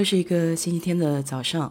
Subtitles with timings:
[0.00, 1.70] 又是一个星期天的早上，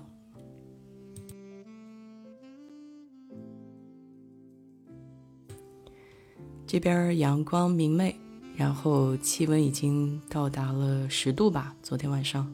[6.67, 8.15] 这边阳光明媚，
[8.55, 12.47] 然后气温已经到达了十度吧，昨天晚上。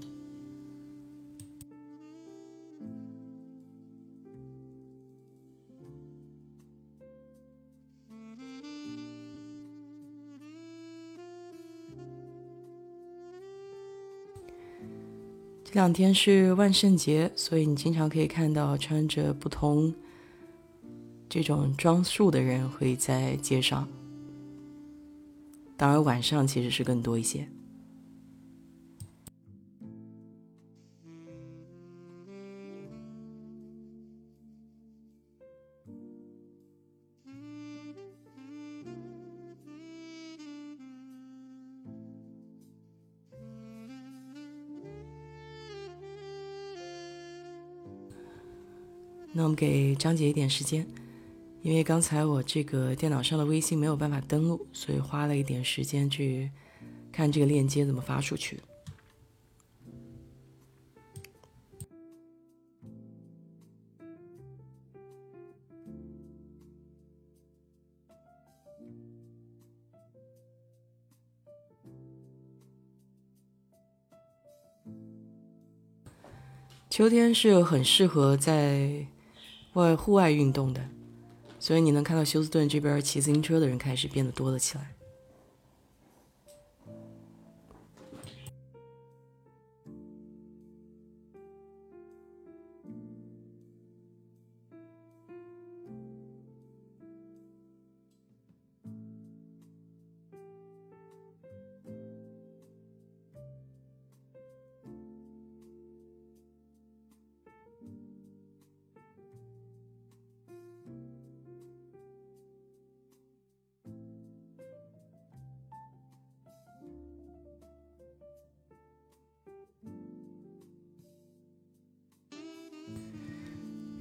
[15.75, 19.93] 这两天是万圣节，所以你经常可以看到穿着不同
[21.27, 23.85] 这种装束的人会在街上。
[25.75, 27.45] 当然，晚上其实是更多一些。
[49.55, 50.85] 给张姐一点时间，
[51.61, 56.51] 因为刚才我这个电脑上的微信没有办法登录，所以花了一点时间去
[57.11, 58.59] 看这个链接怎么发出去。
[76.87, 79.07] 秋天是很适合在。
[79.75, 80.81] 外户外运动的，
[81.59, 84.94] 所以你能看到休斯顿这边骑自行车的人开始变得多了起来。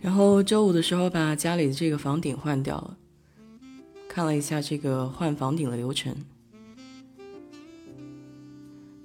[0.05, 2.99] 然后周五的时候把家里的这个房顶换掉了，
[4.07, 6.15] 看了一下这个换房顶的流程，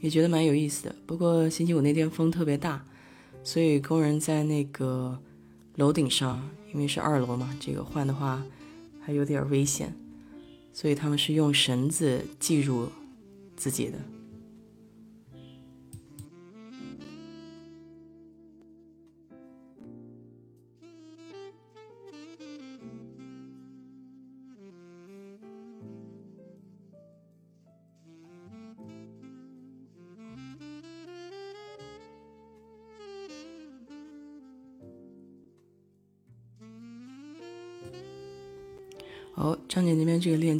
[0.02, 0.96] 也觉得蛮有意思的。
[1.06, 2.86] 不过星期五那天风特别大，
[3.46, 5.18] 所以工人在那个
[5.78, 8.44] 楼顶上，因为是二楼嘛，这个换的话
[9.00, 9.96] 还有点危险，
[10.74, 12.90] 所以他们是用绳子系住
[13.56, 13.98] 自己的。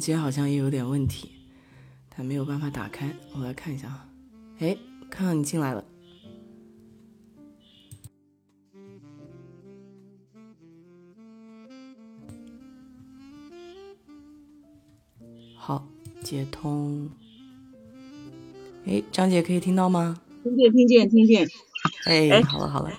[0.00, 1.30] 接好像也有点问题，
[2.08, 3.14] 它没有办法打开。
[3.34, 4.08] 我来看一下啊，
[4.58, 4.76] 哎，
[5.10, 5.84] 看到你进来了。
[15.54, 15.86] 好，
[16.22, 17.10] 接通。
[18.86, 20.20] 哎，张姐可以听到吗？
[20.42, 21.46] 听见，听见，听见。
[22.06, 22.90] 哎，好了，好了，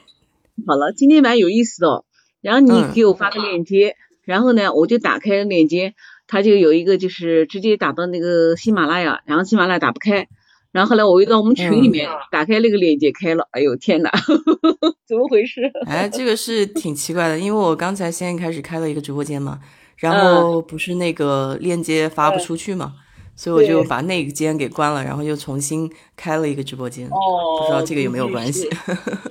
[0.67, 2.05] 好了，今天蛮有意思的。
[2.39, 3.97] 然后你给我发个链接。
[4.23, 5.95] 然后呢，我就打开链接，
[6.31, 10.29] 它就有一个就是直接打到那个喜马拉雅，然后喜马拉雅打不开，
[10.71, 14.09] 然后后来我又到我们群里面打开那个链接开了，哎呦天哪，
[15.05, 15.69] 怎么回事？
[15.85, 19.59] 哎，这个是挺奇怪的，因为我刚才先开始开了一个直播间嘛，
[19.97, 22.93] 然后不是那个链接发不出去嘛。
[23.33, 27.07] 所以我就把那个间给关了，然后又重新开了一个直播间。
[27.07, 28.69] 哦，不知道这个有没有关系？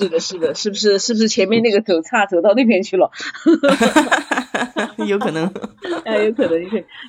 [0.00, 0.98] 是的，是的，是不是？
[0.98, 3.08] 是不是前面那个走岔走到那边去了？
[5.06, 5.46] 有可能，
[6.04, 6.60] 哎，有可能，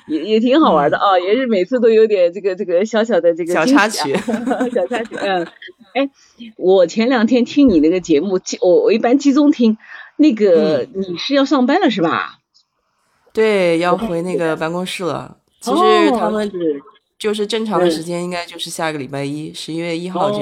[0.08, 4.14] 也也挺好玩的啊，也是每次都有点这个这个小小的这个小插曲，
[4.72, 5.16] 小插曲。
[5.16, 5.46] 嗯，
[5.94, 6.08] 哎，
[6.56, 9.76] 我前两天听你那个节目，我我一般集中听。
[10.16, 12.38] 那个你是要上班了是吧？
[13.32, 15.38] 对，要回那个办公室了。
[15.58, 16.48] 其实他们
[17.18, 20.38] 就是正常的时间，应该就是下个礼拜一，十一月一号就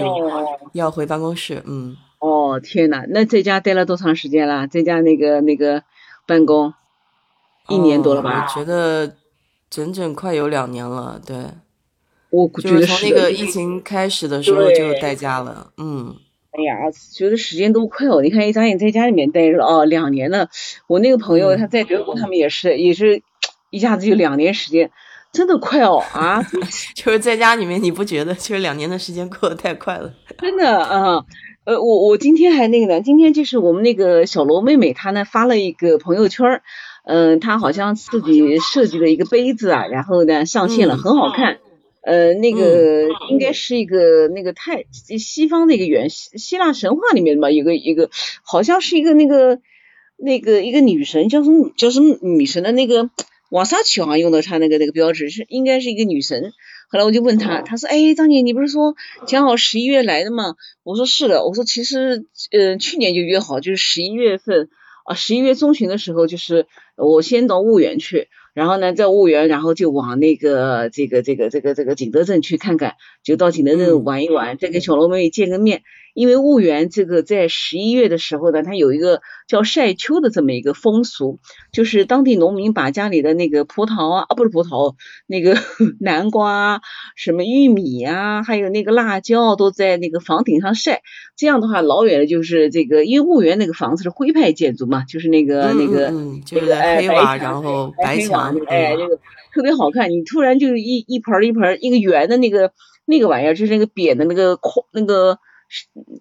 [0.73, 1.63] 要回办公室。
[1.67, 1.97] 嗯。
[2.19, 4.67] 哦天呐，那在家待了多长时间了？
[4.67, 5.83] 在家那个那个
[6.27, 6.75] 办公
[7.71, 8.47] 一年多了吧？
[8.49, 9.17] 我觉得
[9.71, 11.21] 整整快有两年了。
[11.25, 11.37] 对。
[12.31, 15.73] 我就是从那个疫情开始的时候就在家了。
[15.79, 16.15] 嗯。
[16.53, 16.75] 哎呀，
[17.13, 18.21] 觉得时间都快哦！
[18.23, 20.49] 你看一眨眼在家里面待着哦，两年了。
[20.89, 23.23] 我那个朋友他在德国，他们也是也是
[23.71, 24.91] 一下子就两年时间。
[25.33, 26.43] 真的快哦啊！
[26.97, 28.35] 就是在家里面，你不觉得？
[28.35, 30.13] 就是两年的时间过得太快了。
[30.39, 31.25] 真的啊，
[31.63, 36.63] 呃，我我今天还那个呢，今天就是我们那个小罗妹妹，她呢发了一个朋友圈，
[37.11, 41.59] 嗯，他好像自己设计了一个杯子啊，然后呢上线了，很好看。
[42.03, 44.85] 呃，那个应该是一个那个太
[45.19, 48.11] 西方的一个原希希腊神话里面的吧，有个一个
[48.45, 49.61] 好像是一个那个
[50.17, 53.11] 那个一个女神叫什么叫什么女神的那个
[53.51, 56.53] 瓦萨奇好像用的她那个那个标志是应该是一个女神。
[56.93, 58.97] 后来我就问他，他说：“哎，张姐，你不是说
[59.27, 64.69] 讲好十一月来的吗？”我说：“是的。”我说：“其实呃去年就约好，就是十一月份
[65.05, 66.67] 啊十一月中旬的时候，就是
[67.01, 75.83] 我先到婺源去。”然后呢，在婺源，然后就往那个这个这个这个这个景德镇去看看，就到景德镇玩一玩，再跟小罗妹见个面。
[76.15, 81.39] 因为婺源这个在十一月的时候呢，它有一个叫晒秋的这么一个风俗，
[81.73, 84.95] 就是当地农民把家里的那个葡萄啊，啊不是葡萄，
[85.27, 85.57] 那个
[86.01, 86.81] 南瓜、
[87.17, 91.03] 什么玉米啊，还有那个辣椒都在那个房顶上晒。
[91.37, 96.11] 这样的话，老远的就是这个，因为婺源那个房子是徽派建筑嘛，就是那个那个
[96.53, 99.17] 那个黑瓦，然后白墙，哎，那个
[99.55, 100.11] 特别好看。
[100.11, 102.73] 你突然就一一盆一盆一个圆的那个
[103.07, 105.39] 那个玩意儿，就是那个扁的那个框那个。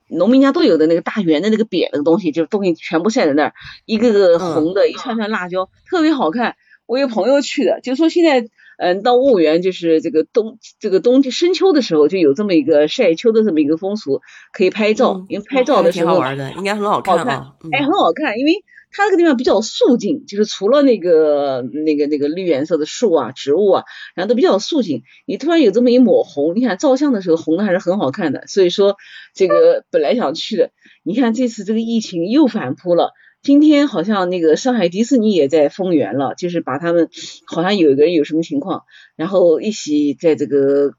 [0.10, 3.54] 农民家都有的那个大圆的那个扁的东西，就东西全部晒在那儿，
[3.86, 6.56] 一个个红的，一串串辣椒，特别好看。
[6.86, 14.22] 我有朋友去的，就说现在，嗯，到婺源就是这个冬，这个冬季深秋的时候，就有这么一个晒秋的这么一个风俗，
[14.54, 18.52] 可以拍照，因为拍照的时候挺好玩的，应该很好看啊，哎，很好看，因为。
[18.92, 23.84] 它那个地方比较素净，就是除了那个那个那个绿颜色的树啊、植物啊，
[24.16, 25.04] 然后都比较素净。
[25.26, 28.46] 你突然有这么一抹红，你看照相的时候红的还是很好看的。
[28.48, 28.98] 所以说
[29.34, 30.72] 这个本来想去的，
[31.04, 33.14] 你看这次这个疫情又反扑了。
[33.42, 37.10] 今天好像那个上海迪士尼也在封园了，就是把他们
[37.46, 38.84] 好像有一个人有什么情况，
[39.16, 40.94] 然后一起在这个。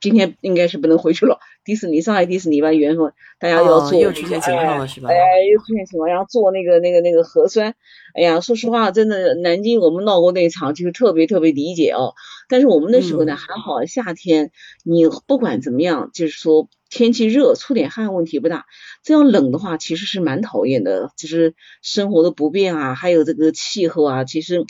[0.00, 1.40] 今天应该是不能回去了。
[1.68, 5.10] 迪士尼，上海迪士尼吧，缘分大家要做，又出现情况了是吧？
[5.10, 5.14] 哎，
[5.52, 7.74] 又出现情况，然后做那个那个那个核酸。
[8.14, 12.14] 哎呀，说实话，真的，南京我们闹过那场，就是特别特别理解哦。
[12.48, 14.50] 但是我们那时候呢还好，夏天
[14.82, 18.64] 你不管怎么样，就是说天气热，出点汗问题不大。
[19.04, 24.64] 这样冷的话，其实是蛮讨厌的，就是生活的不便啊，还有这个气候啊，其实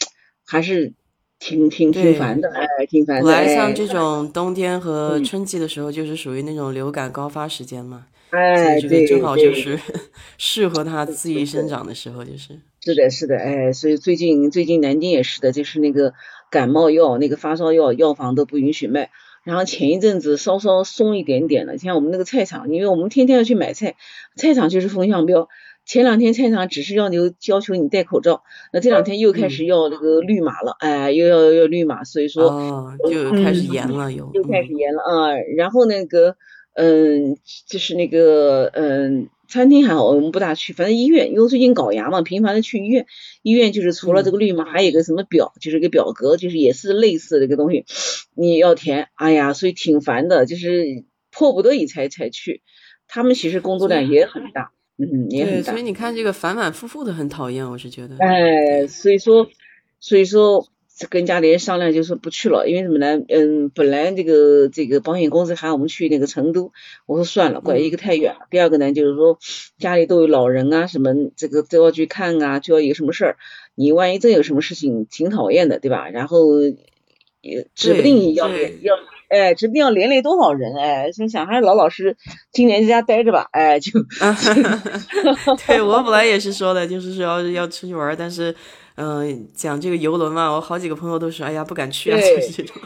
[0.45, 0.95] 还是。
[1.39, 3.25] 挺挺挺烦的，哎，挺烦的。
[3.25, 9.79] 本来像这 种冬天和春季的时候，就是属于那种流感高发时间嘛，哎，对，正好就是
[10.37, 12.59] 适合它恣意生长的时候，就是。
[12.81, 16.15] 是的，是的，哎，所以最近最近南京也是的，就是那个
[16.51, 19.11] 感冒药、那个发烧药，药房都不允许卖。
[19.45, 23.97] 然后前一阵子稍稍松一点点了，像我们那个菜场，因为我们天天要去买菜，
[24.37, 25.49] 菜场就是风向标。
[25.89, 28.43] 前两天菜场只是要你要求你戴口罩，
[28.75, 35.33] 那这两天又开始要那个绿码了，哎，又要要绿码，所以说哦，就开始严了，又又开始严了啊。
[35.57, 36.37] 然后那个，
[36.75, 43.07] 嗯，就是那个，嗯，餐厅还好，我们不大去，反正医院，因为最近搞牙嘛，频繁的去医院。
[43.41, 47.87] 医院就是除了这个绿码，还有个什么表，就是个表格，就是也是类似的一个东西，
[48.35, 49.09] 你要填。
[49.15, 52.61] 哎呀，所以挺烦的，就是迫不得已才才去。
[53.07, 54.73] 他们其实工作量也很大。
[55.01, 58.17] 嗯，对，所以你看这个反反复复的很讨厌，我是觉得。
[58.19, 59.49] 哎，所以说，
[60.01, 60.67] 所以说
[61.09, 63.23] 跟家里人商量，就说不去了，因为什么呢？
[63.29, 66.73] 嗯，本来这个这个保险公司喊我们去那个成都，
[67.07, 68.49] 我说算了，管一个太远了。
[68.51, 69.39] 第二个呢，就是说
[69.79, 73.37] 家里都有老人啊，什么这个都要去看啊，就要有什么事儿，
[73.77, 76.09] 你万一真有什么事情，挺讨厌的，对吧？
[76.09, 76.61] 然后
[77.41, 78.97] 也指不定要要。
[79.29, 81.13] 哎，指不定要连累多少人哎！
[81.13, 82.17] 心想还是老老实，
[82.53, 83.47] 今年在家待着吧。
[83.53, 83.93] 哎，就，
[85.67, 88.55] 对我本来也是说的，就是说要要出去玩，但是，
[88.97, 92.77] 嗯，讲这个游轮嘛，我好几个朋友都说，哎呀，不敢去啊，就是这种。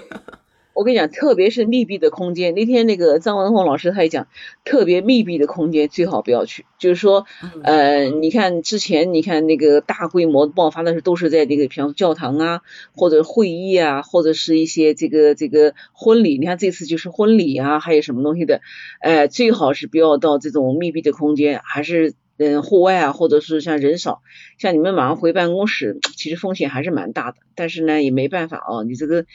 [0.75, 2.55] 我跟你讲，特别是密闭的空间。
[2.55, 4.27] 那天那个张文宏老师他也讲，
[4.65, 6.65] 特别密闭的空间最好不要去。
[6.79, 7.27] 就是说，
[7.63, 12.63] 呃，你看之前你看那个大规模爆发的时候，都是在那个，比方说教堂啊，
[12.95, 16.39] 或者会议啊，或者是一些这个这个婚礼。
[16.39, 18.63] 你看这次就是婚礼啊，还有什么东西的，
[19.03, 24.23] 呃，最好是不要到这种密闭的空间，还是嗯户外啊，或者是像人少，
[24.59, 27.37] 像你们马上回办公室，其实风险还是蛮大的。
[27.55, 29.27] 但是呢，也没办法啊，你这个。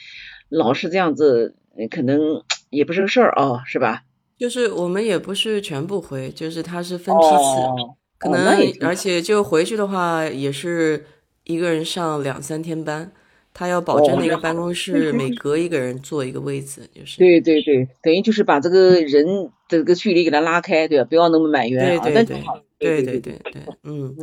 [0.48, 1.54] 老是这样子，
[1.90, 4.02] 可能也不是个事儿啊，是吧？
[4.38, 11.04] 就是我们也不是全部回，就是他是分批次，可能而且就回去的话，也是
[11.42, 13.10] 一个人上两三天班，
[13.52, 17.18] 他要保证那个办公室每隔一个人坐一个位子，就是。
[17.18, 21.04] 对对对，等于就是把这个人这个距离给他拉开，对吧？
[21.04, 22.04] 不要那么满员啊。
[22.04, 22.42] 对对对
[22.78, 24.14] 对对对对，嗯，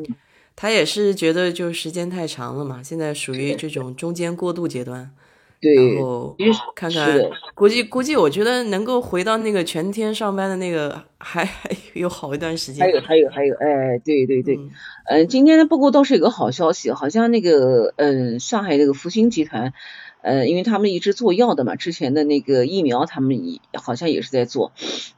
[0.55, 5.11] 他也是觉得就时间太长了嘛，现在属于这种中间过渡阶段。
[5.61, 6.35] 对，然后
[6.75, 7.19] 看看，
[7.55, 12.85] 估计估计我觉得能够回到那个全天上班的那个，还还有好一段时间。
[12.85, 14.59] 还有还有还有，哎，对对对，
[15.09, 19.73] 嗯，今天呢，不过倒是有个好消息，好像那个嗯，上海那个复星集团，
[20.21, 24.71] 呃，因为他们一直做药的嘛，之前的那个疫苗他们也好像也是在做，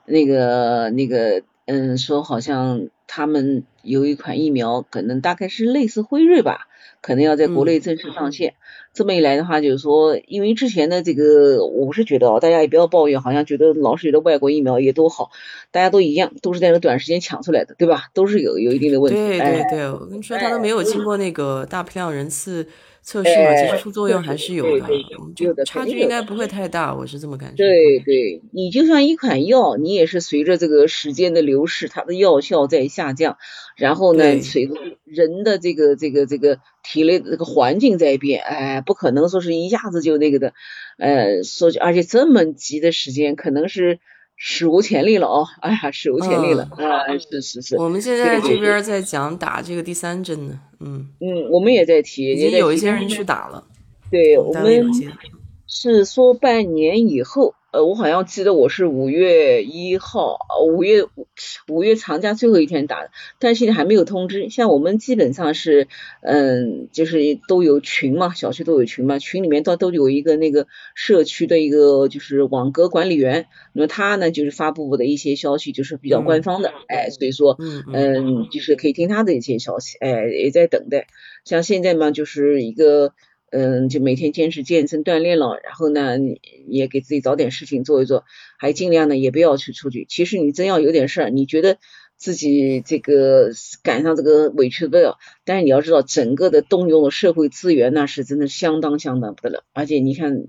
[0.05, 6.67] 那个那个嗯，说好像他们有一款疫苗，可能大概是类似辉瑞吧。
[6.99, 8.55] 可能要在国内正式上线，
[8.97, 15.29] 这么一来的话，就是说，因为之前的这个，我是觉得啊，大家也不要抱怨，好像觉得老是觉得外国疫苗也都好，
[15.69, 18.05] 大家都一样，都是在这短时间抢出来的，对吧？
[18.15, 19.19] 都是有有一定的问题。
[19.19, 22.67] 对对对，我跟你说，他都没有经过那个大批量人次。
[23.07, 24.89] 测试嘛，其实副作用还是有的，
[25.37, 27.55] 有的差距应该不会太大，我是这么感觉。
[27.55, 33.37] 对对，你就像一款药，你也是随着这个时间的流逝，它的药效在下降，
[33.77, 34.73] 然后呢，随着
[35.05, 40.53] 人的这个这个这个体内的这个环境在变，哎，不可能说是一下子就那个的，
[40.97, 43.99] 呃，说而且这么急的时间，可能是。
[44.37, 45.45] 史无前例了哦！
[45.61, 47.03] 哎呀，史无前例了啊！
[47.17, 53.63] 是是是，我们现在这边在讲打这个第三针呢，嗯嗯，我们也在提，已经有一些人去打了，
[54.09, 54.89] 对我们
[55.67, 57.53] 是说半年以后。
[57.77, 61.03] 呃，我好像记得我是五月一号，五月
[61.67, 64.49] 五月长假最后一天打的，但是现在还没有通知。
[64.49, 65.87] 像我们基本上是，
[66.21, 70.65] 嗯，就是都有群嘛，小区都有群嘛，群里面都都有一个那个
[70.95, 77.59] 社区的一个就是网格管理员，那么他呢就是发布的一些消息就是比较官方的，哎，所以说，
[77.93, 81.05] 嗯，就是可以听他的一些消息，哎，也在等待。
[81.45, 83.13] 像现在嘛，就是一个。
[83.49, 86.17] 嗯，就每天坚持健身锻炼了，然后呢，
[86.67, 88.25] 也给自己找点事情做一做，
[88.57, 90.05] 还尽量呢也不要去出去。
[90.09, 91.77] 其实你真要有点事儿，你觉得
[92.17, 93.51] 自己这个
[93.83, 99.63] 赶上这个委屈的不了，但是你要知道，整个的动用的社会资源那是真的相当相当不得了。
[99.71, 100.43] 而且你看，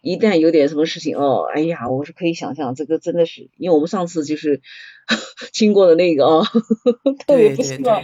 [0.00, 4.60] 一旦有点什么事情哦，哎呀，我是可以想象，这个真的是，因为我们上次就是
[5.52, 6.44] 经过的那个啊，
[7.26, 8.00] 特别不希望，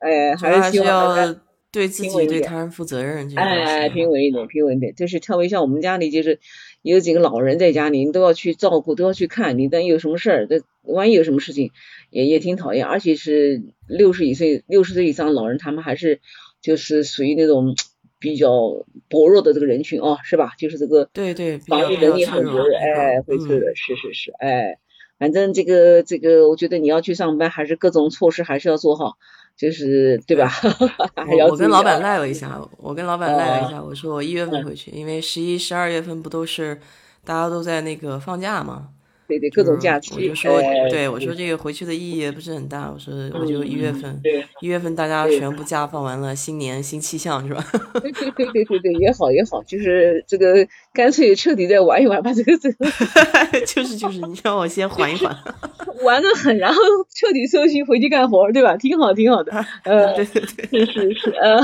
[0.00, 1.40] 哎，还是希望。
[1.76, 4.94] 对自己对他人负责任，哎，平稳一点，平稳一点。
[4.94, 6.40] 就是特别像我们家里，就是
[6.80, 9.58] 有几个老人在家里，你都要去照顾，都要去看。
[9.58, 11.72] 你等有什么事儿，这万一有什么事情，
[12.08, 12.86] 也也挺讨厌。
[12.86, 16.20] 而且是六十几岁、六十岁以上的老人，他们还是
[16.62, 17.76] 就是属于那种
[18.18, 20.52] 比较薄弱的这个人群哦，是吧？
[20.58, 24.78] 就是这个对对，防御能力很弱，哎，会脆弱，是是是，哎，
[25.18, 29.18] 反正这个这个，我觉得你要去上班，还是各种措施还是要做好。
[29.56, 30.50] 就是对吧？
[31.26, 36.78] 我我跟老板赖了一下，我跟老板赖了一下，我说我一月份回去，因为十一、十二月份不都是
[37.24, 38.88] 大家都在那个放假嘛。
[39.28, 40.14] 对对，各种假期。
[40.14, 42.90] 我就说，对我说这个回去的意义不是很大。
[42.90, 44.20] 我说，我就一月份，
[44.60, 47.64] 一月份大家全部假放完了，新年新气象是吧？
[48.00, 52.86] 对对对对对对，也好也好，就是这个干脆彻底再玩一玩吧，这个这个。
[53.66, 55.36] 就是就是，你让我先缓一缓。
[56.04, 56.80] 玩的很，然后
[57.14, 58.76] 彻底收心回去干活，对吧？
[58.76, 59.52] 挺好挺好的。
[59.84, 61.58] 呃，对对对，是是是，呃，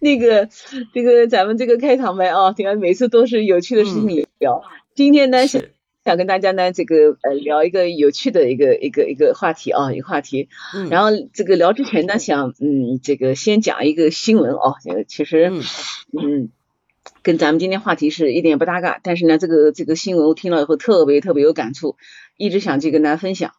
[0.00, 0.48] 那个
[0.92, 4.62] 这个咱们这个开场白啊，你看每次都是有趣的事情聊。
[4.94, 5.73] 今天呢是。
[6.04, 10.50] 想跟大家呢，这个呃聊一个有趣的一个一个一个话题啊，一个话题。
[10.74, 10.90] 嗯。
[10.90, 14.74] 然后这个聊之前呢，想嗯这个先讲一个新闻哦，
[15.08, 15.50] 其实
[16.12, 16.50] 嗯
[17.22, 21.96] 跟咱们今天话题是一点不搭嘎，但是呢这个这个新闻我听了以后特别特别有感触，
[22.36, 23.52] 一直想去跟大家分享。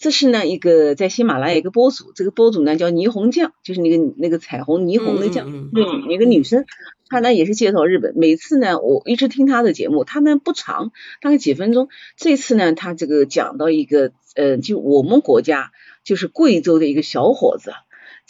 [0.00, 6.64] 这是呢一个在喜马拉雅一个播主，这个播主呢叫霓虹酱，就是那个那个彩虹霓虹的酱，嗯，一个女生。
[7.10, 10.90] 她呢也是介绍日本，每次呢我一直听她的节目，她呢不长，
[11.20, 11.88] 大概几分钟。
[12.16, 15.70] 这次呢她这个讲到一个，呃，就我们国家
[16.02, 17.72] 就是贵州的一个小伙子，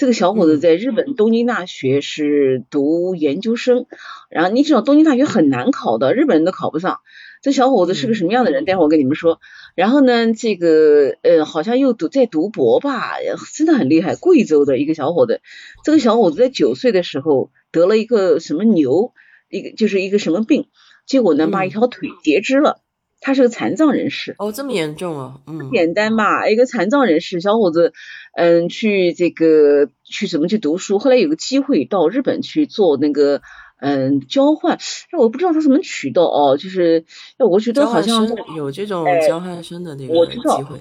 [0.00, 3.84] 这个小伙子在日本东京大学是读研究生，
[4.30, 7.00] 然后你知道东京大学很难考的，日本人都考不上。
[7.42, 8.64] 这小伙子是个什么样的人？
[8.64, 9.40] 待会儿我跟你们说。
[9.74, 13.16] 然后呢，这个呃好像又读在读博吧，
[13.54, 15.42] 真的很厉害，贵州的一个小伙子。
[15.84, 17.50] 这个小伙子在九岁的时候。
[17.70, 19.12] 得了一个什么牛，
[19.48, 20.66] 一个就是一个什么病，
[21.06, 22.80] 结果呢把一条腿截肢了。
[23.20, 24.34] 他是个残障人士。
[24.38, 25.40] 哦，这么严重啊？
[25.46, 27.92] 嗯，简单嘛，一个残障人士小伙子，
[28.34, 30.98] 嗯，去这个去怎么去读书？
[30.98, 33.42] 后来有个机会到日本去做那个
[33.80, 34.78] 嗯交换，
[35.12, 37.04] 那，我不知道他什么渠道哦，就是
[37.38, 40.78] 哎，我觉得好像有这种交换生的那个机会。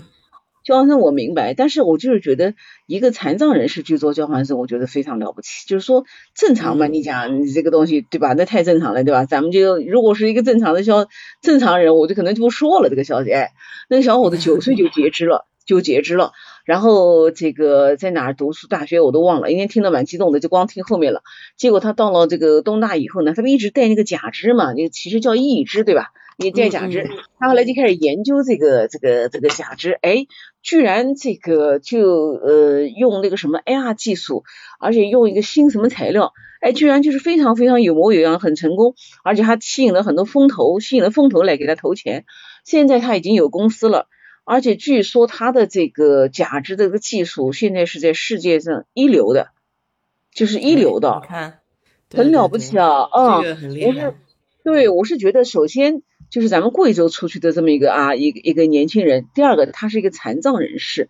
[0.63, 2.53] 交换生我明白，但是我就是觉得
[2.85, 5.65] 一个残障人士去做交换生，我觉得非常了不起。
[5.67, 8.33] 就是说正常嘛，你讲你这个东西对吧？
[8.33, 9.25] 那太正常了对吧？
[9.25, 11.07] 咱们就如果是一个正常的消
[11.41, 13.31] 正常人，我就可能就不说了这个消息。
[13.31, 13.51] 哎，
[13.89, 16.33] 那个小伙子九岁就截肢了，就截肢了。
[16.65, 21.21] 然后这个在哪儿读书大学我都忘了，因为听得蛮激动的，就光听后面了。
[21.57, 26.11] 结果他到了这个东大以后呢，他们一直戴那个假肢嘛，那个其实叫义肢对吧？
[26.39, 30.25] 也带假肢，他后来就开始研究这个这个这个假肢，哎，
[30.61, 34.43] 居然这个就呃用那个什么 AR 技术，
[34.79, 42.25] 而且用一个新什么材料，哎，居然就是非常非常有模有样，很成功，而且还吸引了很多风投，吸引了风投来给他投钱，
[42.63, 44.07] 现在他已经有公司了。
[44.45, 49.49] 而且据说他的这个假肢的这个技术现在是在世界上一流的，
[50.33, 51.59] 就是一流的，看，
[52.11, 53.09] 很了不起啊！
[53.13, 53.43] 嗯，
[53.85, 54.15] 我是，
[54.71, 61.09] 对，我是觉得首先就是咱们贵州出去的这么一个啊，一个一个年轻人，第二个他是一个残障人士。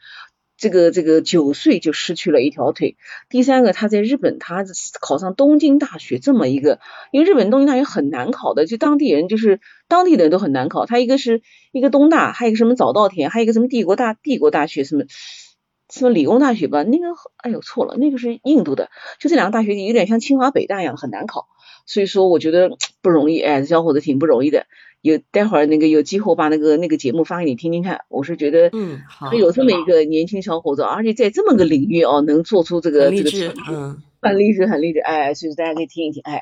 [0.62, 2.98] 这个这个九岁就失去了一条腿。
[3.30, 4.66] 第三个，他在日本，他
[5.00, 6.82] 考上东京大学这么一个，
[7.13, 10.86] 因为日本东京大学很难考的，就当地人就是当地的人都很难考。
[10.86, 15.06] 他一个是一个东大，还有一个什么早稻田，还有一个什么帝国大帝国大学什么
[15.89, 16.84] 什么理工大学吧？
[16.84, 17.06] 那个
[17.38, 18.89] 哎呦错了，那个是印度的。
[19.18, 21.48] 就这两个大学有点像清华北大一样很难考，
[21.89, 22.69] 所以说我觉得
[23.01, 23.41] 不容易。
[23.41, 24.67] 哎，小伙子挺不容易的。
[25.01, 36.41] 有待会儿那个有机会把那个那个节目发给你听听看，我是觉得，嗯，好，有这么一个年轻小伙子，而且在这么个领域哦，能做出这个这个成绩，嗯，很励志，很励志，哎，所以说大家可以听一听，哎，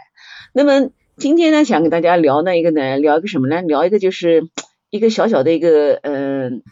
[0.54, 3.62] 那么今天呢，想跟大家聊那一个呢，聊一个什么呢？
[3.62, 4.50] 聊一个就是
[4.90, 6.64] 一个小小的一个嗯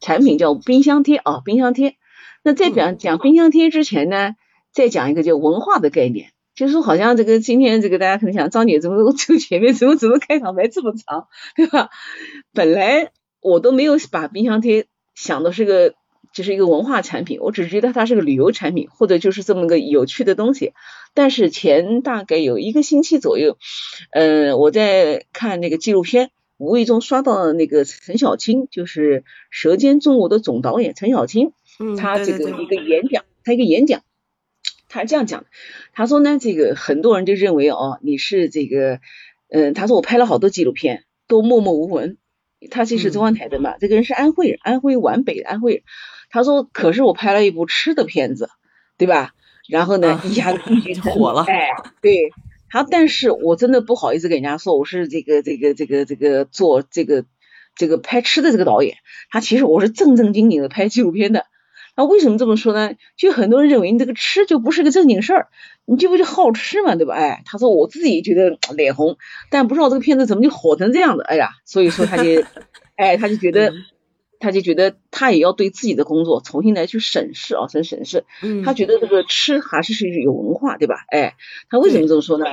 [0.00, 1.94] 产品叫冰箱贴啊，冰箱贴。
[2.42, 4.32] 那在讲讲冰箱贴之前呢，
[4.72, 6.30] 再讲一个叫文化的概念。
[6.58, 11.88] 就是说，好像这个今天这个大家可能想，张姐怎么就前面怎么怎么开场白这么长，对吧？
[12.52, 15.94] 本来我都没有把冰箱贴想的是个
[16.34, 20.72] 就是一个文化产品，我只觉得它是个旅游产品，或者就是这么个有趣的东西。
[21.14, 23.56] 但是前大概有一个星期左右，
[24.10, 31.52] 嗯，我在看那个纪录片，无意中刷到那个陈小青，就是《舌尖中国》的总导演陈小青，
[31.96, 34.02] 他这个一个演讲，他一个演讲。
[34.88, 35.46] 他是这样讲的，
[35.92, 39.00] 他说呢，这个很多人就认为哦，你是这个，
[39.50, 42.16] 嗯，他说我拍了好多纪录片，都默默无闻。
[42.70, 45.82] 他其实中央台的嘛，这个人是安徽人，安徽皖北的安徽人。
[46.30, 48.50] 他说，可是我拍了一部吃的片子，
[48.96, 49.32] 对吧？
[49.68, 50.58] 然后呢，一下子
[51.02, 51.44] 火了。
[51.48, 51.68] 哎，
[52.00, 52.32] 对。
[52.70, 57.24] 他，但是我真的不好意思跟人家说，我是这个这个这个这个做这个
[57.76, 58.96] 这个拍吃的这个导演。
[59.30, 61.46] 他其实我是正正经经的拍纪录片的。
[61.98, 62.92] 那为什么这么说呢？
[63.16, 65.48] 就很多人认为你这个吃就不是个正经事儿，
[65.84, 67.14] 你这不就好吃嘛，对吧？
[67.14, 69.16] 哎，他说我自己觉得脸红，
[69.50, 72.44] 但不知道这个片子怎么就火成这样的，哎呀，所以说他就，
[72.94, 73.72] 哎，他就觉得，
[74.38, 78.24] 他就觉得他也要对自己的工作重新来去审视啊，审审视。
[78.64, 81.04] 他觉得这个吃还是是有文化，对吧？
[81.08, 81.34] 哎，
[81.68, 82.44] 他为什么这么说呢？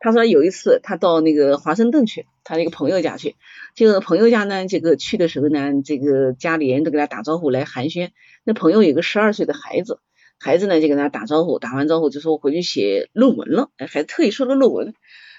[0.00, 3.34] 他说有一次他到那个华盛顿去，他那个朋友家去，
[3.74, 8.10] 这个朋友家呢，这个去的时候呢，这个家里人都给他打招呼来寒暄。
[8.44, 9.98] 那朋友有个十二岁的孩子，
[10.38, 13.70] 孩子呢就跟他打招呼，打完招呼就说我回去写论文了。
[13.76, 14.94] 哎，孩子特意说了论文，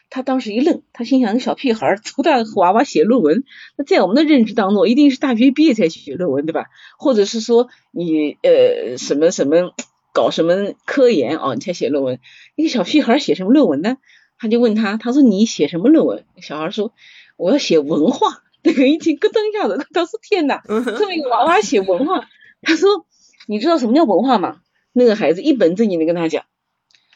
[0.10, 3.44] 他当时一愣，他心想：小屁孩多大娃娃写论文？
[3.78, 6.66] 那在我们的认知当中，一定是大学毕业才写论文，对吧？
[6.98, 9.74] 或者是说你呃什么什么
[10.12, 12.20] 搞什么科研啊，你才写论文？
[12.56, 13.98] 一个小屁孩写什么论文呢？
[14.40, 16.26] 他就问他，他说你写什么论文？
[16.42, 16.94] 小孩说
[17.38, 18.42] 我要写文化。
[18.62, 22.28] 那个一听咯噔一下子，他说天哪，这么一个娃娃写文化？
[22.62, 23.06] 他说
[23.48, 24.62] 你知道什么叫文化吗？
[24.92, 26.44] 那个孩子一本正经的跟他讲，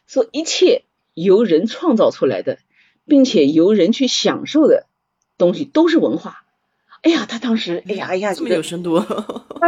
[0.07, 2.59] 说一切由人创造出来的，
[3.05, 4.85] 并且由人去享受的
[5.37, 6.45] 东西都是文化。
[7.01, 9.05] 哎呀，他当时哎呀哎呀，这么有深度，啊，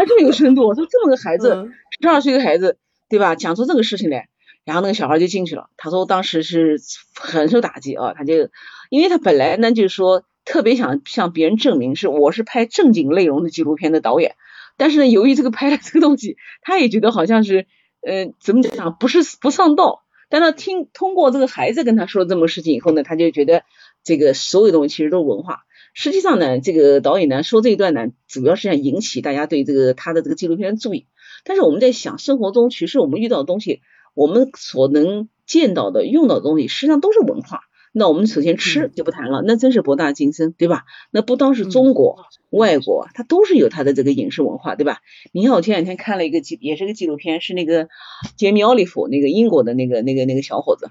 [0.07, 0.65] 这么有深度。
[0.65, 2.77] 我说这么个孩子，十二岁的孩子，
[3.09, 3.35] 对吧？
[3.35, 4.29] 讲出这个事情来。
[4.65, 5.69] 然后那个小孩就进去了。
[5.77, 6.81] 他说当时是
[7.13, 8.49] 很受打击啊，他就
[8.89, 14.35] 因为他本来呢就是说特别想向别人证明是我是拍正经内容的纪录片的导演，
[14.75, 17.67] 但是呢由于这个拍的这个东西，他也觉得好像是
[18.01, 20.01] 呃怎么讲不是不上道。
[20.27, 23.61] 但他听通过这个孩子跟他说这么事情以后呢，他就觉得
[24.03, 25.61] 这个所有东西其实都是文化。
[25.93, 31.05] 实际上呢，这个导演呢说这一段呢，主要是想引起大家对这个他的这个纪录片的注意。
[31.43, 33.81] 但是我们在想生活中其实我们遇到的东西。
[34.15, 37.61] 我们所能见到的、用到的东西，实际上都是文化。
[37.97, 40.83] 那我们首先吃就不谈了，那真是博大精深，对吧？
[41.11, 44.99] 那不单是中国、外国，它都是有它的这个饮食文化，对吧？
[45.31, 47.87] 你看，我前两天看了一个纪，也是个纪录片，是那个
[48.35, 50.89] 杰米·奥利弗，那个英国的那个、那个、那个小伙子，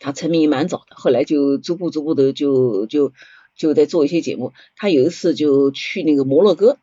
[0.00, 3.12] 他成名蛮早的，后来就逐步、逐步的就就
[3.56, 4.52] 就在做一些节目。
[4.76, 6.76] 他有一次就去那个摩洛哥。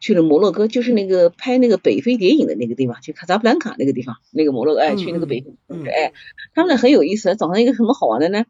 [0.00, 6.12] 去了摩洛哥，就是那个拍那个北非谍影的那个地方，就卡扎布兰卡那个地方，那个摩洛哥，哎，去那个北，哎，
[6.54, 8.46] 他们很有意思，早上一个什么好玩的呢？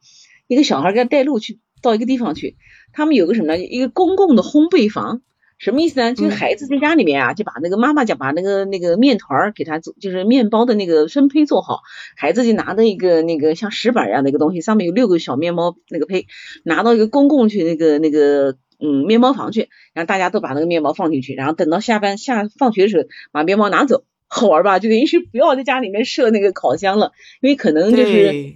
[0.46, 2.56] 一个小孩给他带路去到一个地方去，
[2.92, 3.58] 他们有个什么呢？
[3.58, 5.22] 一个公共的烘焙房，
[5.58, 6.14] 什么意思呢？
[6.14, 11.80] 就是孩子在家里面啊，就把那个妈妈讲把那个那个面团儿给他做，就是面包的那个生胚做好，
[12.16, 16.26] 孩子就拿着一个那个像石板一样的一个东西，上面有六个小面包那个胚，
[16.64, 24.78] 拿到一个公共去那个那个嗯面包房去，然后大家都把那个面包放进去，然后等到下班下放学的时候把面包拿走，好玩吧？
[24.78, 28.54] 就等于是不要在家里面设那个烤箱了，因为可能就是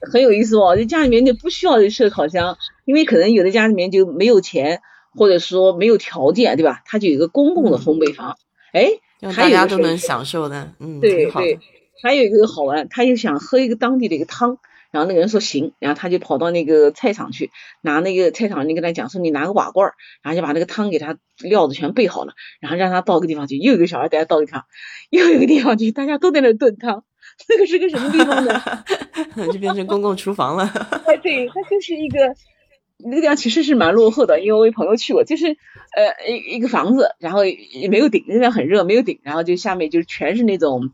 [0.00, 4.80] 很有意思哦，在家里面就不需要设烤箱，因为可能有的家里面就没有钱。
[5.14, 6.82] 或者说没有条件，对吧？
[6.84, 8.36] 它就有一个公共的烘焙房，
[8.72, 8.90] 哎，
[9.34, 11.58] 大家都能享受的，嗯，对对。
[12.02, 14.58] 还有一个好玩，他又想喝一个当地的一个汤，
[14.90, 17.50] 然后那个人说行，然后他就跑到那个菜场去
[17.82, 24.64] 拿那个菜场人跟他讲说你拿个瓦罐，然后就把那个汤给他料子全备好了，然后让他到个地方去，又一个小孩带他到一趟，
[25.10, 27.04] 又一个地方去，大家都在那炖汤，
[27.48, 28.62] 那个是个什么地方呢？
[29.52, 30.64] 就变成公共厨房了。
[31.06, 32.34] 哎，对，它就是一个。
[33.00, 40.90] 那个地方其实是蛮落后的，因为我有朋友去过，就是呃一一个房子，然后也没有顶，那边很热，没有顶，然后就下面就全是那种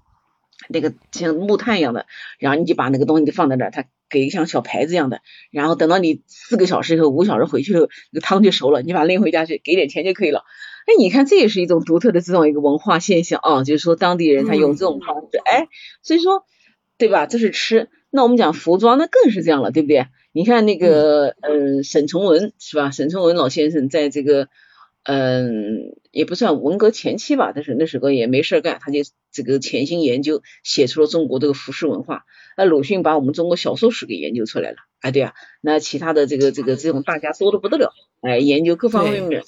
[0.69, 2.07] 那个像木炭一样的，
[2.39, 10.45] 然后你就把那个东西就放在那儿，它给一个像小牌子一样的，然后等到你四个小时以后、五个小时回去后，那个汤就熟了，你把它拎回家去，给点钱就可以了。
[10.87, 15.69] 哎，你看这也是一种独特的这种一个文化现象啊，就是说当地人他用这种方式，哎，
[16.03, 16.45] 所以说
[16.99, 17.27] 对吧？
[17.27, 20.07] 这是吃，那我们讲服装，那更是这样了，对不对？
[20.33, 22.91] 你看那个，嗯，沈从文是吧？
[22.91, 24.49] 沈从文老先生在这个，
[25.05, 32.25] 嗯，也不算文革前期吧，但是那时候也没事干，他就这个潜心研究，写出了中国这个服饰文化。
[32.57, 39.43] 那鲁迅把我们中国小说史给研究出来了，哎，对啊，那其他的这个这个这种大家多的不得了，哎，研究各方面的。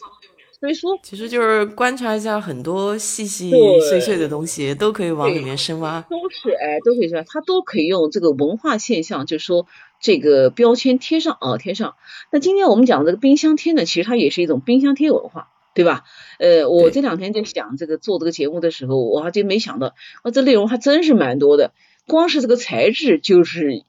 [0.58, 3.50] 所以说，其实就是观察一下很多细细
[3.90, 6.00] 碎碎的东西，都可以往里面深挖。
[6.08, 9.66] 都是哎，都可以说，他都可以用这个文化现象，就是说
[10.00, 11.94] 这个标签贴上啊，贴上。
[12.30, 16.04] 那今天我们讲这个冰箱贴呢，其实它也是一种冰箱贴文化，对吧？
[16.38, 21.72] 呃，我这两天在想这个做这个节目的时候，我还真没想到，啊，这内容还真是蛮多的。
[22.06, 23.82] 光是这个材质就是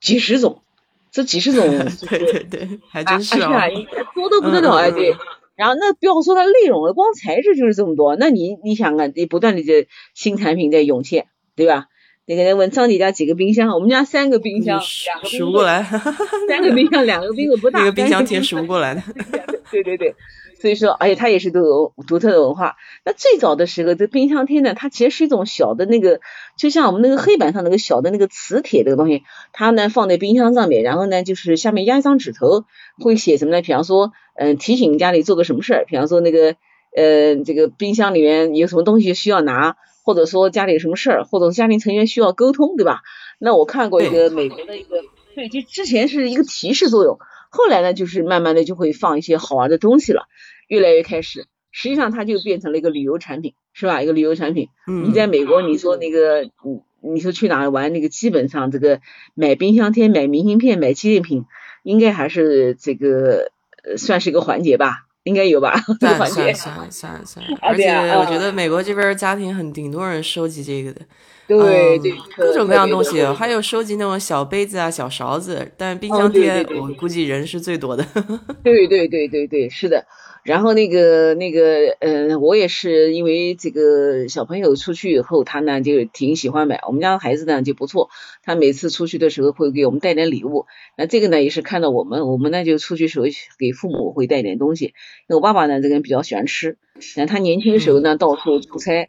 [0.00, 0.62] 几十种，
[1.10, 1.66] 这几十种，
[2.08, 3.68] 对对对，还真是啊，
[4.14, 5.14] 多的不得了哎，对。
[5.54, 8.16] 然后那不要说它内容了，光材质就是这么多。
[8.16, 11.86] 那你你想啊，你不断的这新产品在涌现，对吧？
[12.26, 15.82] 那个人问张姐家几个冰箱，我们家三个冰箱，两个数过来，
[16.48, 19.02] 三个冰箱，两个冰箱不大， 那个冰箱贴数不过来 的。
[19.70, 20.14] 对对对。
[20.60, 22.76] 所以说，而且它也是都有独特的文化。
[23.04, 26.20] 那最早的时候，这冰箱贴呢，它其实是一种小的那个，
[26.56, 32.64] 就像我们那个黑板上那个小的那个磁铁这个东西，它呢放在冰箱上面，然后呢就是下面压一张纸头，
[33.00, 33.60] 会写什么呢？
[33.60, 36.54] 比方说，嗯，提醒家里做个什么事儿，比方说那个，
[36.94, 43.02] 呃，这个冰箱里面有什么东西需要拿，或者说家里有什么事儿，或者家庭成员需要沟通，对吧？
[43.38, 45.02] 那我看过一个美国的一个，
[45.34, 47.18] 对，就之前是一个提示作用，
[47.50, 50.24] 后来呢就是慢慢的就会放一些好玩的东西了。
[50.68, 54.02] 越来越开始，实际上它就变成了一个旅游产品，是吧？
[54.02, 54.68] 一个旅游产品。
[54.86, 55.04] 嗯。
[55.04, 57.92] 你在美国，你说那个，你你说去哪玩？
[57.92, 59.00] 那个基本上这个
[59.34, 61.44] 买冰箱贴、买明信片、买纪念品，
[61.82, 63.50] 应该还是这个
[63.96, 65.06] 算是一个环节吧？
[65.24, 65.74] 应该有吧？
[66.00, 67.46] 算算算算算。
[67.62, 71.00] 而且我觉得美国这边家庭很挺多人收集这个的。
[71.46, 72.12] 对对。
[72.36, 78.04] 各种各样东西，还有收集那种小杯子啊、小勺子，但冰箱贴我估计人是最多的。
[78.62, 80.04] 对对对对对，是的。
[80.44, 86.80] 然后那个那个，嗯，我也是因为这个小朋友出去以后，他呢就挺喜欢买。
[86.84, 88.10] 我们家孩子呢就不错，
[88.42, 90.66] 他每次出去的时候会给我们带点礼物。
[90.96, 93.26] 那这个呢也是看到我们，我们呢就出去时候
[93.56, 94.94] 给父母会带点东西。
[95.28, 96.76] 那我爸爸呢这个人比较喜欢吃，
[97.16, 99.06] 那他年轻的时候呢到处出差，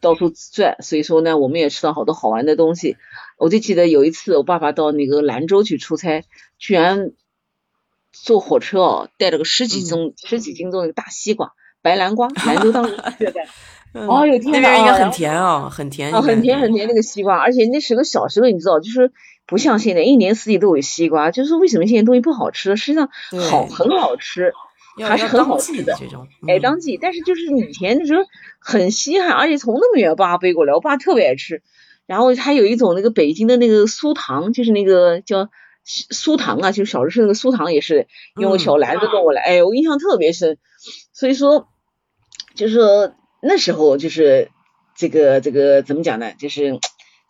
[0.00, 2.96] 到处转，所以说呢我们也吃到好多好玩的东西。
[3.38, 6.24] 我就记得有一次我爸爸到那个兰州去出差，
[6.58, 7.12] 居然。
[8.24, 11.52] 坐火车哦，带了个十几斤、十几斤重的大西瓜，
[11.82, 13.40] 白南瓜，兰州当时觉得，
[14.06, 19.12] 哦哟天哪，那边应该很甜哦，很甜，很甜很甜那个西瓜，而且那时候小时候你知道，就是
[19.46, 22.76] 不像现在一年四季都有西瓜，就是为什么现在东西不好吃？
[22.76, 23.08] 实际上
[23.50, 24.52] 好很好吃，
[25.00, 28.22] 还是很好吃的这种，哎当季，但是就是以前的时候
[28.58, 31.62] 很稀罕，而且从那么远爸背过来，我爸特别爱吃，
[32.06, 35.48] 然后还有一种那个北京的那个酥糖，就是那个叫。
[35.88, 40.58] 酥糖啊，就是小时候吃那个酥糖也是用个小篮子送过来，哎，我印象特别深。
[41.14, 41.66] 所以说，
[42.54, 44.50] 就是说那时候就是
[44.94, 46.32] 这个这个怎么讲呢？
[46.38, 46.78] 就是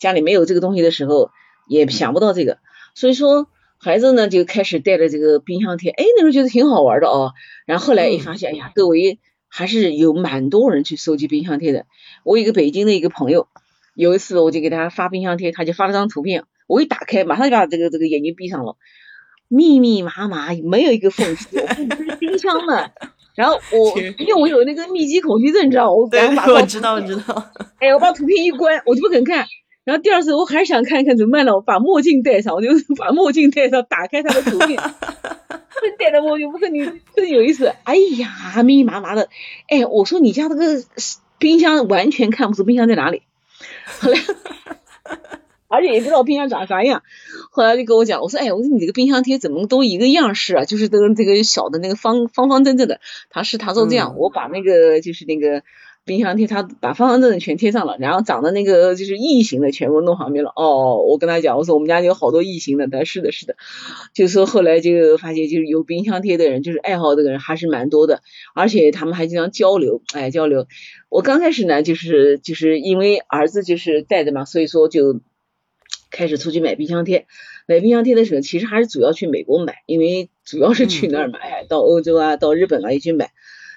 [0.01, 1.31] 家里没有这个东西的时候，
[1.69, 2.59] 也想不到这个。
[2.95, 3.47] 所以说
[3.79, 7.33] 孩子呢就开始带着这个冰箱贴，哎，那时候觉得挺好玩的哦。
[7.65, 11.87] 然后后来一发现，哎呀，周围还是有蛮多人去收集冰箱贴的。
[12.25, 13.47] 我一个北京的一个朋友，
[13.95, 16.45] 有一次我就给他发冰箱贴，他就发了张图片。
[16.69, 18.77] 我一打开，马上就把这个这个眼睛闭上了，
[19.49, 21.59] 密密麻麻，没有一个缝隙。
[21.59, 22.91] 我是冰箱嘛，
[23.35, 27.51] 然后我因为我有那个密集恐惧症，你知道我对，我知道，我知道。
[27.79, 29.47] 哎，我把图片一关，我就不肯看。
[29.85, 31.55] 然后第二次我还是想看一看怎么办呢？
[31.55, 34.79] 我把墨镜戴上，我就把墨镜戴上，打开他的图片，
[35.99, 36.85] 戴着墨镜，不是你
[37.17, 37.73] 真有意思。
[37.85, 39.31] 哎呀，密密麻麻的。
[39.69, 40.85] 哎，我说你家这个
[41.39, 43.23] 冰箱完全看不出冰箱在哪里。
[44.01, 44.19] 后来，
[45.69, 47.03] 而且也不知道冰箱长啥样。
[47.51, 50.65] 后来就跟我讲，我说哎，我说你这个冰箱贴怎么都一个样式啊？
[50.65, 53.01] 就是都这个小的那个方方方正正的。
[53.31, 55.63] 他是他说这样，我把那个就是那个。
[56.05, 60.51] 冰箱贴，他把方方正正全贴上了，然后长的那个就是异形的全部弄旁边了。
[60.57, 62.89] 哦，我跟他讲，我说我们家有好多异形的。
[62.89, 63.57] 他说是的，是的。
[64.15, 68.23] 就是说后来就发现，就是有冰箱贴的人，就是爱好这个人还是蛮多的，
[68.55, 70.67] 而且他们还经常交流，哎，交流。
[71.11, 75.21] 我刚开始呢，就是就是因为儿子就是带着嘛，所以说就
[76.11, 77.27] 开始出去买冰箱贴。
[77.67, 83.31] 买冰箱贴的时候，其实还是主要去美国买，因为主要是去那儿买，到欧洲啊，到日本啊也去买。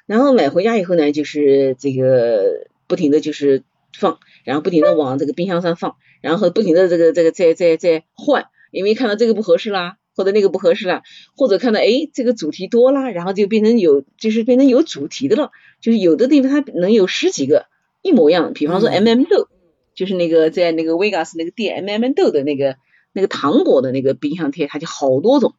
[0.05, 3.63] 然后买回家以后呢，就是这个不停的就是
[3.97, 11.03] 放，然后不停的往这个冰箱上放，然后不停的这个这个在在在换，因为看到这个不合适啦，或者那个不合适啦，
[11.35, 17.65] 或者看到哎这个主题多啦，然后就变成有就是变成有主题的了，就是有的地方它能有十几个
[18.01, 19.47] 一模一样，比方说 M M 豆，
[19.95, 22.77] 就是那个在那个 Vegas 那个 DMM 豆的那个
[23.13, 25.53] 那个糖果的那个冰箱贴，它就好多种，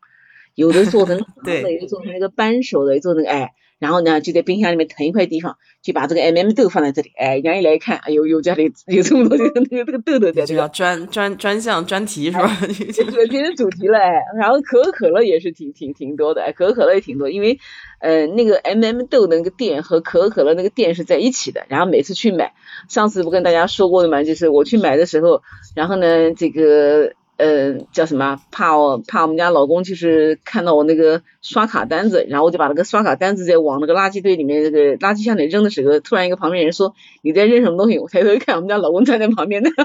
[0.54, 3.52] 有的做成 对，有的做成那个扳手的，做成哎。
[3.82, 7.10] 然后呢，就在冰箱里面腾一块地方，就把这个 M M 豆放在这里。
[7.16, 10.46] 哎，人家一来看，哎呦呦，家里有这么多这个这个这个豆豆在。
[10.46, 12.48] 这个专专专项专题是吧？
[12.94, 14.12] 这个变成主题了哎。
[14.38, 17.58] 然后可口可乐也是挺挺挺多的，哎，可口可乐也挺多，因为
[17.98, 21.66] 呃那个 M M 豆的那个店和可口可乐那个店是在一起的。
[21.68, 22.52] 然后每次去买，
[22.88, 25.42] 上次不跟大家说过的嘛，就是我去买的时候，
[25.74, 27.14] 然后呢这个。
[27.42, 28.40] 呃，叫什么？
[28.52, 37.98] 怕我怕我们家老公就是看到我那个刷卡单子，然后我就把那个刷卡单子在往那个垃圾堆里面那个垃圾箱里扔的时候，突然一个旁边人说你在扔什么东西？
[37.98, 39.70] 我抬头一看，我们家老公站在旁边的。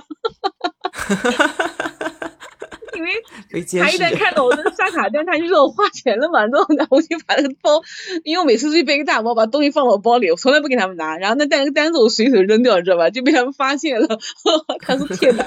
[2.98, 3.12] 因为
[3.52, 7.82] 他一旦看到我的刷卡单，他就说我花钱了嘛，然后我就把那个包，
[8.24, 13.10] 因为我每次出去背个大包，把东西放我包里，我从来不给他们拿，然后那带个单子我随手扔掉，知道吧？
[13.10, 14.08] 就被他们发现了，
[14.82, 15.46] 他说 天哪！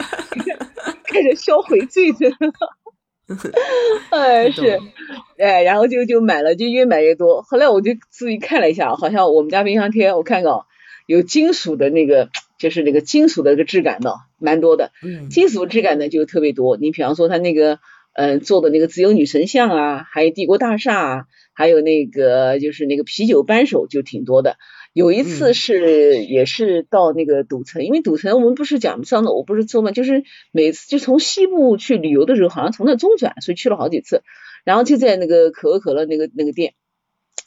[1.04, 2.30] 开始销毁罪的，
[4.10, 4.78] 哎是，
[5.38, 7.42] 哎然后就就买了，就越买越多。
[7.42, 10.66] 后来我就自己看了一下，好像我们家冰箱贴，我看到
[11.06, 12.30] 有金属的那个，
[12.60, 14.92] 就是那个金属的质感的，蛮多的。
[15.30, 16.76] 金属质感的就特别多。
[16.76, 17.80] 你比方说他那个，
[18.12, 24.56] 嗯，做的那个自由女神像啊，还有帝国大厦啊，还有那个就是那个啤酒扳手就挺多的。
[24.92, 34.22] 有一次是也是到那个赌城，因为赌城我们不是讲上次我不是说嘛，就是每次就从西部去旅游的时候，好像从那中转，所以去了好几次。
[34.64, 36.74] 然后就在那个可口可乐那个那个店，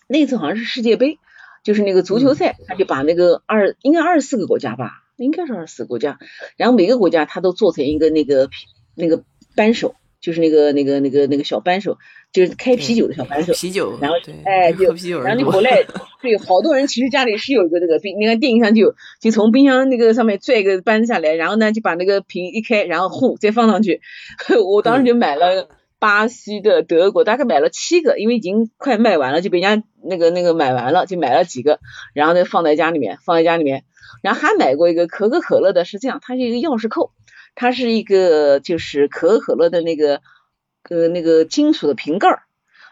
[0.08, 1.20] 那次好像是世界杯，
[1.64, 6.20] 就是那个足球赛，他就把那个二应该二十四个国家吧，应该是二十四个国家，
[6.58, 8.50] 然后每个国家它都做成一个那个
[8.96, 9.24] 那个
[9.56, 9.96] 扳手。
[10.24, 11.98] 就是那个那个那个那个小扳手，
[12.32, 14.86] 就是开啤酒的小扳手，啤酒，然后哎就，
[15.20, 15.84] 然后你回来，
[16.22, 24.00] 对，好多人其实家里是有一个那个冰，你看电影上就就从冰箱那个上面拽一个扳子下来，然后呢就把那个瓶一开，然后呼再放上去。
[24.66, 25.68] 我当时就买了
[26.04, 31.80] 巴西的、德国，大概买了七个，因为已经快卖完了，就被人家那个那个买完了，就买了几个，
[32.14, 33.86] 然后再放在家里面，放在家里面，
[34.22, 37.12] 然后还买过一个可口可乐的，是这样，它是一个钥匙扣。
[37.56, 40.22] 它是一个就是可口可乐的那个
[40.90, 42.42] 呃那个金属的瓶盖儿，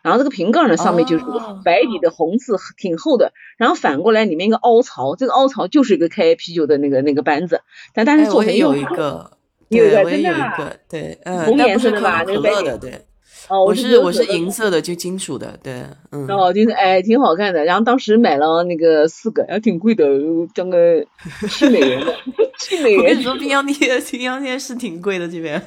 [0.04, 1.26] 然后这个瓶盖呢上面就是
[1.65, 7.62] 白底的红字挺厚的，然后反过来里面一个凹槽，这个凹槽就是一个开啤酒的那个那个扳子，
[7.95, 9.32] 但但是做成有一个，
[9.78, 13.02] 有一个对，呃，红颜色的吧，那个的，对。
[13.50, 17.66] 哦，我是我是银色的，就金属的，对，嗯，哦，就是哎，挺好看的。
[17.66, 20.06] 然后当时买了那个四个，还挺贵的，
[20.54, 21.04] 将个
[21.50, 22.16] 七美元的，
[22.60, 23.00] 七美元。
[23.00, 25.62] 我跟你说，冰箱贴，冰箱贴是挺贵的，这边。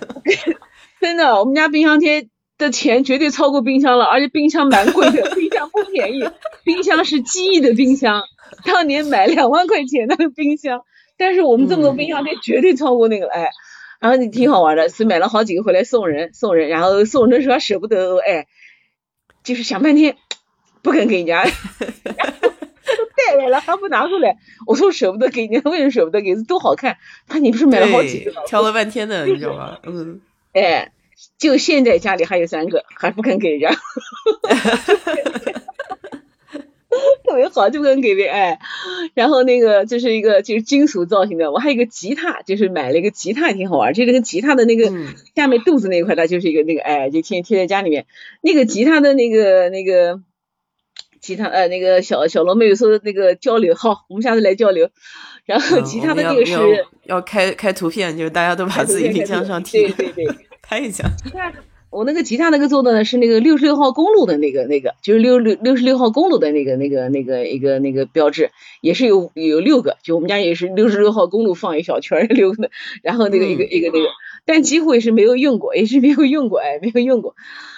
[1.00, 6.24] 真的，我们家冰箱贴的钱绝对超过冰箱了，而且冰箱蛮贵的，冰箱不便宜，
[6.64, 8.22] 冰箱是记忆的冰箱，
[8.64, 10.80] 当年买两万块钱的冰箱，
[11.18, 13.50] 但是我们这么多冰箱贴绝对超过那个，哎。
[14.04, 18.46] 然后你挺好玩的，是买了好几个回来送人，送人，然后送人的时候舍不得，哎，
[19.42, 20.18] 就是想半天
[20.82, 21.50] 不肯给人家，都
[23.16, 24.36] 带来了还不拿出来，
[24.66, 26.34] 我说舍不得给人家，为什么舍不得给？
[26.44, 29.78] 多好看，他你不是买了好几个吗，挑了半天的，你知道吗？
[29.84, 30.20] 嗯，
[30.52, 30.92] 哎，
[31.38, 33.70] 就现在家里还有三个，还不肯给人家。
[37.26, 38.58] 特别好，就跟给别哎，
[39.14, 44.92] 然后那个就是一个就是金属造型的，我还有一个吉他，就是买了一个吉他，挺好玩，就那个吉他的那个
[45.34, 48.06] 下面肚子那一块，它就是一个那个哎，就贴贴在家里面。
[48.40, 50.20] 那个吉他的那个那个
[51.20, 54.90] 吉他呃那个小小罗妹妹说那个交流，好，我们下次来交流。
[55.44, 56.54] 然后吉他的那个是
[57.04, 61.04] 要开开图片，就是大家都把自己冰箱上贴，对对对，拍 一下。
[61.94, 72.70] 我那个吉他那个做的呢是那个六十六号公路的那个那个，就是六六六十六号公路的那个那个那个一个那个标志，也是有有六个，就我们家也是六十六号公路放一小圈六的，
[73.02, 74.08] 然后那个一个一个那个，
[74.44, 77.36] 但几乎也是没有用过，也是没有用过，哎，没有用过。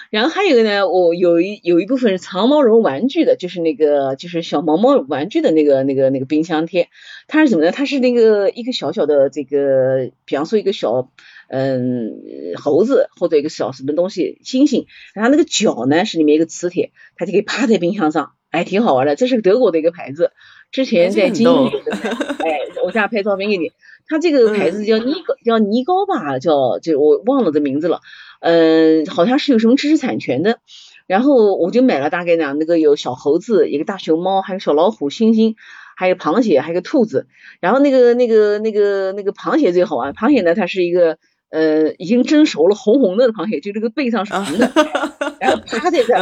[0.09, 6.87] 然后还有一个呢，我有一有一部分是藏毛绒玩具的，就是那个就是小毛毛玩具的那个那个那个冰箱贴，
[7.27, 7.71] 它是怎么呢？
[7.71, 11.11] 它是那个一个小小的这个，比方说一个小
[11.49, 12.13] 嗯
[12.55, 19.15] 猴子或者一个小什么东西星星，然后那个脚呢是里面一个磁铁，它就可以趴在冰箱上，哎，挺好玩的。
[19.15, 20.31] 这是德国的一个牌子，
[20.71, 23.71] 之前在京东，哎，我下拍照片给你。
[24.09, 27.99] 它这个牌子叫尼高叫尼高吧，叫就我忘了这名字了。
[28.39, 30.59] 嗯，好像是有什么知识产权的，
[31.07, 35.55] 然后我就买了大概呢，那个有小猴子，一个大熊猫，还有小老虎、猩猩，
[35.97, 37.27] 还有螃蟹，还有个兔子。
[37.59, 41.17] 然后那个那个那个那个螃蟹最好玩，螃蟹呢，它是一个
[41.49, 44.71] 呃已经蒸熟了红红的螃蟹，就这个背上是红的，
[45.39, 46.13] 然后趴在这，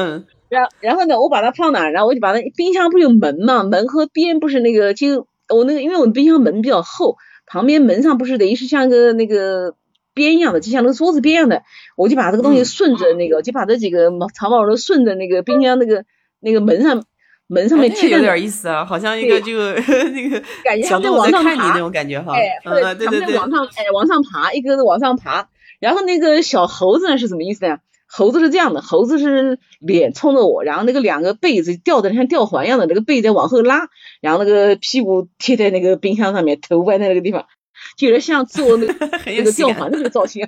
[0.49, 1.89] 然然后呢，我把它放哪？
[1.89, 9.75] 然后我就把它冰箱不是有门嘛，门和边不是那个就我那个因为我们冰箱门比较厚，旁边门上不是等于是像个那个。
[10.17, 11.63] 边一样的，就像那个桌子边一样的，
[11.97, 16.05] 我就把这个东西顺着那个，就把这几个长毛都顺着那个冰箱那个
[16.39, 17.03] 那个门上
[17.47, 18.09] 门上面贴。
[18.09, 19.53] 有点意思啊，好像一个就
[20.11, 22.33] 那个感觉在往上爬那种感觉哈。
[22.33, 25.49] 哎，对对对，往上哎往上爬，一个往上爬。
[25.79, 27.79] 然后那个小猴子呢是什么意思呢？
[28.07, 33.89] 猴子是这样的，猴子是脸冲着我，然后那个两个被子吊的像吊环一样的，那个被在往后拉，
[34.21, 37.45] 然后那个屁股贴在那个冰箱上面，头歪在那个地方。
[37.97, 38.93] 就有点像做那个
[39.27, 40.47] 那个吊环那个造型，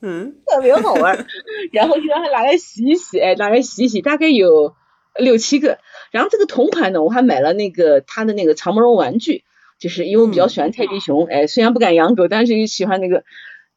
[0.00, 1.26] 嗯， 特别好玩。
[1.72, 4.74] 然后就让他拿来洗一洗，哎，拿来洗一洗，大概有
[5.18, 5.78] 六七个。
[6.10, 9.44] 然后这个同款呢，我还买了那个他的那个长毛绒玩具，
[9.78, 13.24] 就是因为我比较喜欢泰迪熊，哎，虽然不敢养狗，但是又喜欢那个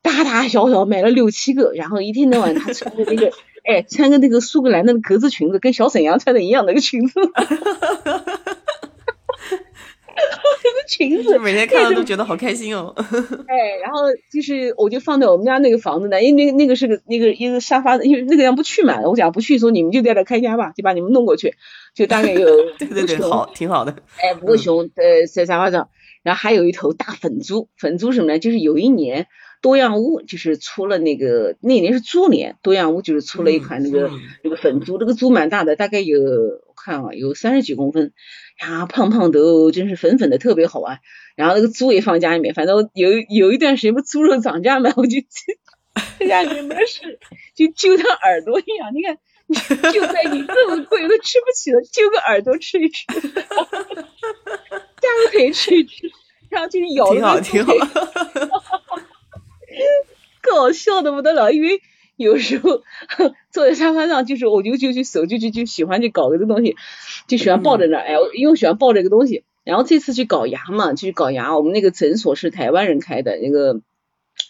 [0.01, 1.73] 大大小小，买了六七个。
[1.73, 3.32] 然后一天到晚他穿的那个，
[3.65, 7.19] 哎，穿个那个苏格兰的格子裙子，跟小沈阳穿的一样那个裙子。
[10.88, 12.93] 裙 子每天看到都觉得好开心哦。
[13.47, 21.55] 哎，然后就是我就放在我们家那个房子呢，因为那个那个是个那个一个沙发，因为那个人不去嘛，我讲不去，说你们就在这开家吧，就把你们弄过去，
[21.95, 22.45] 就大概有
[22.77, 23.95] 对对对，好，挺好的。
[24.21, 25.89] 哎，五个熊呃在沙发上，
[26.23, 28.39] 然后还有一头大粉猪，粉猪什么呢？
[28.39, 29.27] 就是有一年
[29.62, 34.10] 多样屋就是出了那个那年是猪年，多样屋就是出了一款那个
[34.43, 38.12] 那个粉猪，这个猪蛮大的，大概有我看啊有三十几公分。
[38.62, 41.00] 呀，胖胖的哦，真是粉粉的，特别好玩。
[41.36, 45.17] 然后那个猪也放家里面，反正有有一段时间不猪肉涨价嘛，我就
[46.19, 47.19] 在家里面没事，
[47.56, 48.91] 就揪它耳朵一样。
[48.93, 49.17] 你看，
[49.91, 53.15] 就在你这么贵都吃不起了，揪个耳朵吃一吃，家
[55.26, 56.12] 里可以吃一吃，
[56.50, 57.74] 然后就是咬挺好，挺好，
[60.41, 61.82] 搞笑的不得了，因为。
[62.17, 62.84] 有时候
[63.51, 66.75] 坐在沙发上，就是我就就就手就就就喜欢去搞这个东西，
[67.27, 69.43] 就喜欢抱着那儿，哎，因为我喜欢抱这个东西。
[69.63, 73.81] 然后这次去搞牙嘛，去搞牙，我们那个诊所是台湾人开的，那个。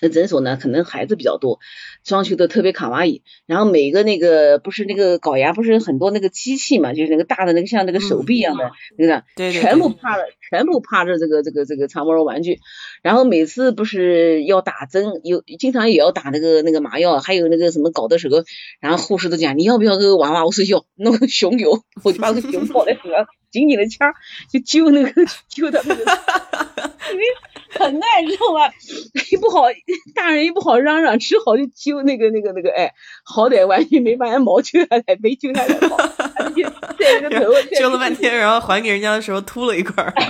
[0.02, 1.60] 那诊所呢，可能孩子比较多，
[2.04, 3.22] 装修的特别卡哇伊。
[3.46, 12.60] 然后每个那个不是那个搞牙，不是很多那个机器嘛，就是那个大的那个像那个手臂一样的，那个全部趴着，全部趴着这个这个这个长毛绒玩具。
[13.04, 18.44] 然后每次不是要打针，有经常也要打那个那个麻药，还有那个什么搞的时候，
[18.80, 20.46] 然后护士都讲你要不要这个娃娃？
[20.46, 24.14] 我说要，弄个熊油，我就把个熊抱在手上，紧紧的掐，
[24.52, 25.12] 就揪那个
[25.48, 26.02] 揪的那个，
[27.14, 27.26] 因为。
[27.80, 28.70] 很爱，知道吗？
[29.32, 29.64] 一不好，
[30.14, 35.80] 大人一不好嚷嚷，只好就揪那个那个那个，哎，好歹完全没把人毛揪下来，没揪下来，
[37.80, 40.14] 揪了半天，然后还给人家的时候秃了一块儿。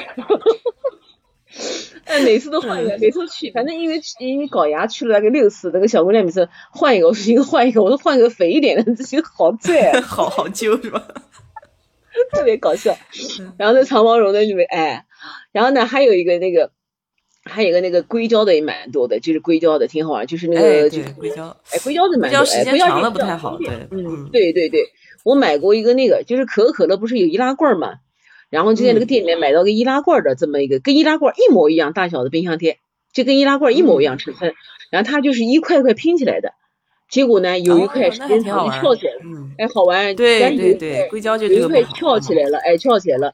[2.06, 11.08] 哎，每次都换一个，每次去，反正因为因为搞牙去了那个六次，那个小姑娘每次换一个，我说行，换一个，我说换个肥一点的，这些好拽， 好好揪是吧？
[12.32, 12.96] 特别搞笑。
[13.58, 15.06] 然后那长毛绒的里面，哎，
[15.52, 16.72] 然后呢还有一个那个。
[17.44, 24.90] 还有一个那个硅胶的也蛮多的，就是硅胶的挺好玩，就是那个就是硅胶，哎，硅胶的蛮多，哎，时间长了不太好，对，嗯，对对对，
[25.24, 27.96] 我买过一个那个，就是可口可乐不是有易拉罐嘛，
[28.52, 32.78] 然后就在那个店里面买到个易拉罐的这么一个，跟易拉罐一模一样大小的冰箱贴，
[33.12, 34.54] 就跟易拉罐一模一样尺寸，
[34.92, 36.54] 然后它就是一块块拼起来的，
[37.10, 39.20] 结果呢有一块时间长就翘起来了，
[39.58, 43.34] 哎，好玩，对对对，硅胶就有一块翘起来了，哎，翘起来了。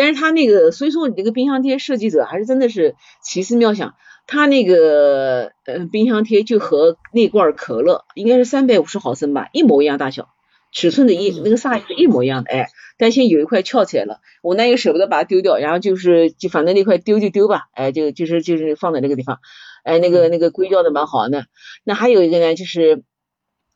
[0.00, 3.94] 但是他那个，所以说你这个冰箱贴设计者还是真的是奇思妙想。
[4.26, 10.28] 他那个呃冰箱贴就和那罐可乐应该是三百五十毫升吧，一模一样大小，
[10.72, 19.40] 尺寸的一那个 size 一模一样的，哎，但现在有一块翘起来了，我那又舍不得把它丢掉，然后就是就反正那块丢就丢吧，哎，就就是就是放在那个地方，
[19.82, 21.46] 哎，那个那个硅胶的蛮好玩的。
[21.84, 23.02] 那还有一个呢，就是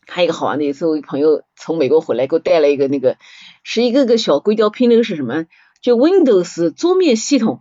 [0.06, 3.16] 还有一个好玩的，一次我朋友从美国回来给我带了一个那个，
[3.64, 5.46] 是一个个小硅胶拼，那个是什么？
[5.84, 7.60] 就 Windows 桌面系统，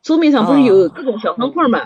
[0.00, 1.80] 桌面上不是有各种小方块吗？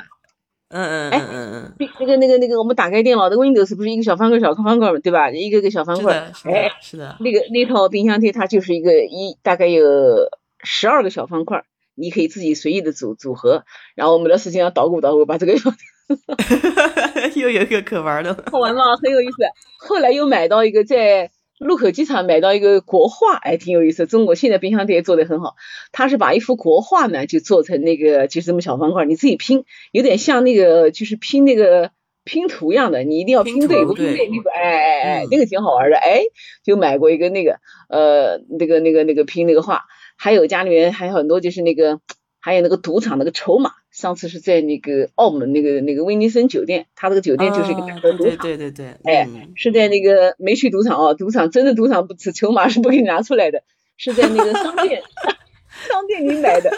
[0.69, 5.31] 嗯嗯嗯嗯嗯，那个那个那个，我们打开电脑的 Windows 不是一个小方块小方块嘛，对吧？
[5.31, 10.29] 一个个小方块，哎，是的，那个那套冰箱贴它就是一个一大概有
[10.63, 15.55] 十二个小方块，你可以自己随意的组组合，然后我们的事情要捣鼓捣鼓，把这个
[17.35, 18.95] 又有一个可玩的，好玩吗？
[19.03, 19.37] 很有意思。
[19.79, 21.31] 后来又买到一个在。
[21.59, 24.07] 路口机场买到一个国画，哎，挺有意思。
[24.07, 25.57] 中国现在冰箱贴做的很好，
[25.93, 31.91] 他是把一幅国画呢，就做成那个就是这么小方块，你自己拼，有点像那个就是拼那个
[32.25, 36.23] 拼图一样的，你一定要拼对不拼对那个，哎哎哎，那个挺好玩的，哎，
[36.63, 39.85] 就买过一个那个，呃，那个那个那个拼那个画，
[40.17, 42.01] 还有家里面还有很多就是那个。
[42.39, 53.63] 还有那个赌场那个筹码，上次是在那个澳门那个那个威尼森酒店，他那个酒店就是一个大的赌场，对对对对，哎，是在那个没去赌场哦，赌场真的赌场不筹码是不给你拿出来的，
[53.97, 55.01] 是在那个商店
[55.89, 56.71] 商店里买的，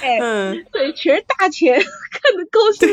[0.00, 0.20] 哎，
[0.70, 2.88] 对，全是大钱，看着高兴。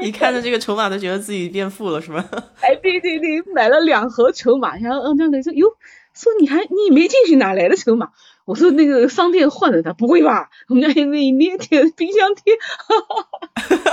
[0.00, 2.28] 你 看着这个筹码都觉得自己变富了是吗？
[2.62, 5.68] 哎，对对对，买了两盒筹码，然后嗯，这样子说哟，
[6.14, 8.10] 说你还你没进去哪来的筹码？
[8.50, 10.50] 我说那个商店换的，他不会吧？
[10.68, 13.22] 我们家那一捏贴冰箱贴， 哈哈
[13.54, 13.86] 哈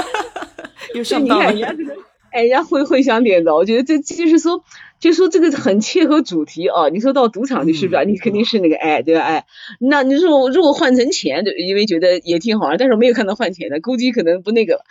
[0.96, 1.46] 哈上当了。
[1.52, 1.96] 人家这个，
[2.32, 3.54] 哎，人家会会想点的。
[3.54, 4.64] 我觉得这就是说，
[5.00, 6.90] 就说这个很切合主题啊。
[6.90, 8.04] 你说到赌场，你是不是？
[8.06, 9.22] 你肯定是那个，哎，对吧？
[9.22, 9.46] 哎，
[9.80, 14.82] 那你说如果换成钱，对，因为觉得也挺好玩，但是我没有看到换钱的，估计可能不那个。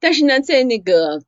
[0.00, 1.22] 但是呢，在那个。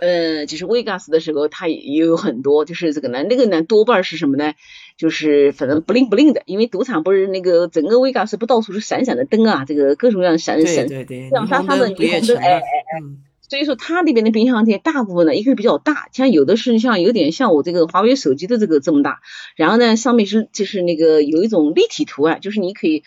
[0.00, 4.54] 呃，就是 Vegas 的时候，它也有很多，就是这个呢，那个呢多半是什么呢？
[4.96, 13.27] 就是反正不灵不灵的，因为赌场不是那个整个 Vegas 不到处是闪闪的灯啊，这个各种各样闪闪，对对对，像它放的霓虹灯，哎哎哎。
[13.48, 19.20] 所以说它那边的冰箱贴大部分呢，一个是比较大，像有的是像有点像我这个华为手机的这个这么大，
[19.56, 23.02] 然后呢上面是就是那个有一种立体图案，就是你可以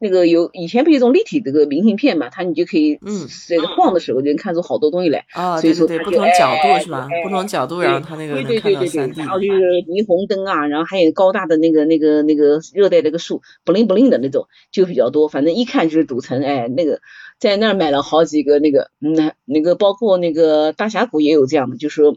[0.00, 7.08] 那个有以前不是一种立体这个明信片嘛，它你就可以嗯这个晃的时候就能看出好多东西来啊，所以说对不同角度是吧？
[7.22, 17.00] 不同角度然后它那个对对对对对，然后就是霓虹灯啊，然后还有高大的那个那个那个热带那个树，不灵不灵的那种就比较多，反正一看就是赌城哎那个。
[17.38, 22.16] 在那儿买了好几个那个，那那个包括那个大峡谷也有这样的，就是说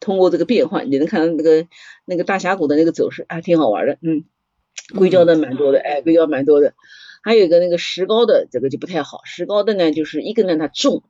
[0.00, 1.66] 通过这个变换，你能看到那个
[2.06, 4.24] 那个大峡谷的那个走势，还挺好玩的，嗯，
[4.96, 6.72] 硅胶的蛮多的，哎，硅胶蛮多的，
[7.22, 11.02] 还有一个那个石膏的，这个就不太好，石膏的呢，就是一个呢它重，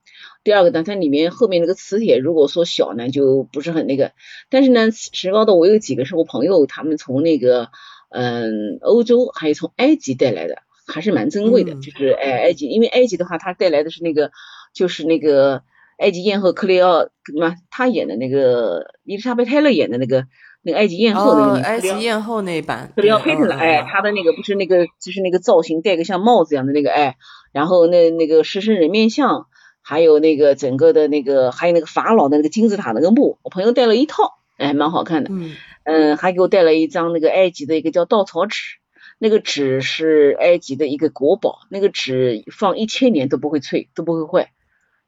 [0.43, 4.13] 第二个呢它里面后面那个磁铁如果说小呢就不是很那个，
[4.51, 7.69] 但是呢石膏的我有几个是我朋友他们从那个
[8.09, 10.63] 嗯欧洲还有从埃及带来的。
[10.87, 14.31] 还是蛮珍贵的，就是哎，埃及，因为埃及的话，它带来的是那个，
[14.75, 15.63] 就是那个
[15.99, 20.27] 埃及艳后克雷奥，什么，她演的那个伊丽莎白泰勒演的那个
[20.63, 27.17] 那个埃及艳后那个，埃及艳后那版，克雷奥佩特了，哎，她的那个不是那个，就是那个造型，戴个像帽子一样的那个，哎，
[27.53, 29.47] 然后那那个狮身人面像，
[29.83, 35.55] 还有那个整个的那个，还有那个法老的那个金字塔那个墓，我朋友带了一套，哎，蛮好看的，嗯，
[35.85, 38.82] 嗯，还给我带了一张那个埃及的一个叫稻草纸。
[39.23, 44.51] 那个纸是埃及的一个国宝，那个纸放一千年都不会脆，都不会坏，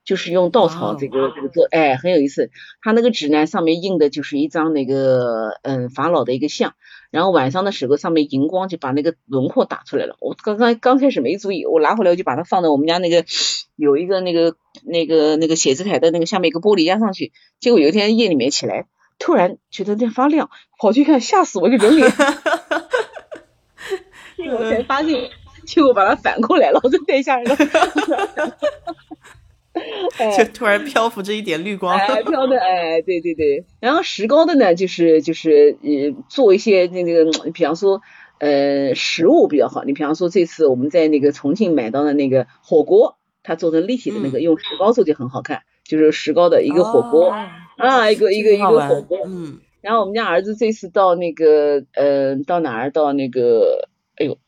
[0.05, 2.49] 就是用稻草这个这个做，哎，很有意思。
[2.81, 6.75] 它那个纸呢，上面印的就是一张那个嗯法老的一个像，
[7.11, 10.17] 然后晚上的时候上面荧光就把那个轮廓打出来了。
[10.21, 13.25] 我刚刚刚开始没注意，我拿回来我就把它放到我们家那个
[13.75, 14.55] 有一个那个
[14.85, 18.87] 那个那个写字台的那个下面一个玻璃压上去，结果有一天夜里面起来，
[19.19, 22.13] 突然觉得在发亮，跑去看，吓死我，一个人脸。
[24.51, 25.31] 我才发现，
[25.67, 27.57] 结果把它反过来了，我就太吓人了。
[30.39, 31.99] 就突然漂浮着一点绿光。
[31.99, 33.65] 哎，飘的，哎，对对对。
[33.81, 38.01] 然后石膏的呢，就是就是呃，做一些那个，比方说
[38.39, 39.83] 呃，食物比较好。
[39.83, 47.31] 你比方说这次我们在那个重庆买到的那个火锅，它做成立体的那个，用石膏做就很好看，就是石膏的一个火锅
[47.77, 49.19] 啊，一个一个一个火锅。
[49.27, 49.59] 嗯。
[49.81, 52.91] 然后我们家儿子这次到那个呃，到哪儿？
[52.93, 53.89] 到那个。
[54.17, 54.39] 哎呦，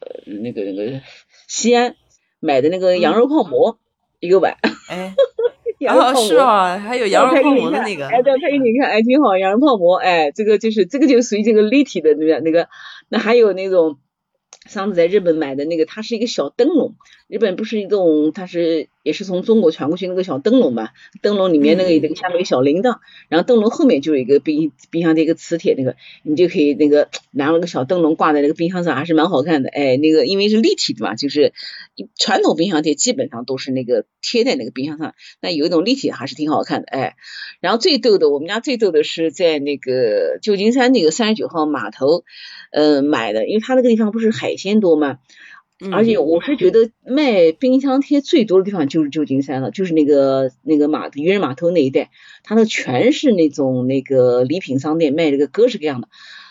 [0.00, 1.00] 呃，那个那个
[1.46, 1.96] 西安
[2.40, 3.78] 买的那个羊肉泡馍
[4.20, 4.56] 一个碗，
[4.88, 5.14] 哎，
[5.88, 12.68] 哦是啊，还有羊肉泡馍的那个，哎，对，拍给你看，哎，挺好，羊肉泡馍，哎，这个就是这个就属于这个立体的那个那个，
[13.08, 13.98] 那还有那种
[14.66, 16.94] 上次在日本买的那个，它是一个小灯笼，
[17.26, 20.90] 日本不是一种，它是也是从中国传过去那个小灯笼嘛，
[21.22, 22.98] 灯笼里面那个那个下面有小铃铛，
[23.30, 29.70] 然后灯笼后面就有一个冰冰箱的一个磁铁，那个你就可以那个拿了个小灯笼挂在那个冰箱上，还是蛮好看的。
[29.70, 31.54] 哎，那个因为是立体的嘛，就是
[32.18, 36.88] 传统冰箱贴基本上都是那个贴在那个冰箱上，那有一种立体还是挺好看的。
[36.88, 37.16] 哎，
[37.60, 42.24] 然后最逗的，我们家最逗的是在那个旧金山那个三十九号码头，
[42.72, 45.18] 嗯，买的，因为它那个地方不是海鲜多嘛。
[45.92, 52.10] 而且我是觉得卖冰箱贴最多的地方就是旧金山了，就是那个那个码渔人码头那一带，
[52.42, 56.08] 它那全是那种那个礼品商店卖这个各式各样的，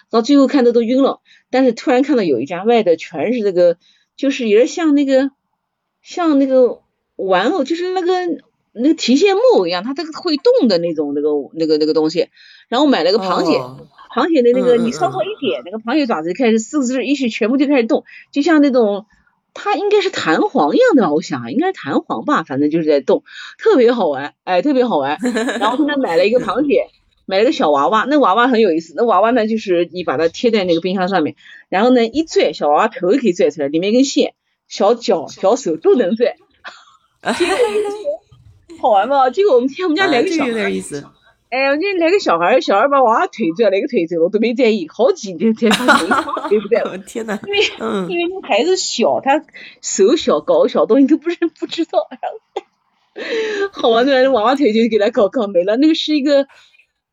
[0.09, 1.19] 到最后看的都晕了。
[1.49, 3.75] 但是突然看到有一家卖的全是这个，
[4.15, 5.31] 就是有点像那个
[6.01, 6.79] 像那个
[7.17, 8.13] 玩偶，就是那个
[8.71, 12.29] 那个提线木偶一样，它这个会动的那种那个那个那个东西。
[12.69, 13.57] 然后买了个螃蟹，
[14.15, 19.05] 螃蟹的那个你稍稍一点，那个螃蟹爪子就开始四肢一起全部就开始动，就像那种。
[19.59, 23.23] 它应该是弹簧一样的吧，我想应该是弹簧吧，反正就是在动，
[23.57, 25.17] 特别好玩，哎，特别好玩。
[25.59, 26.87] 然后他买了一个螃蟹，
[27.25, 31.35] 买了个小娃娃，那娃娃很有意思，那娃娃呢就是你把它贴在那个冰箱上面，
[31.69, 34.35] 然后呢一拽，小娃娃头也可以拽出来，里面一根线，
[34.67, 36.35] 小脚、 小手都能拽，
[38.79, 39.29] 好玩吗？
[39.31, 40.71] 结果我们天，我们家两个小孩。
[41.49, 46.09] 哎，你那个小孩，小孩把娃娃腿拽，那个腿走，我都没在意，好几年才发现，
[46.49, 46.79] 对不对？
[47.07, 47.59] 天哪，因为
[48.13, 49.43] 因为那孩子小，他
[49.81, 52.07] 手小，搞小东西都不是不知道，
[53.71, 55.77] 好玩的娃娃腿就给他搞搞没了。
[55.77, 56.47] 那个是一个，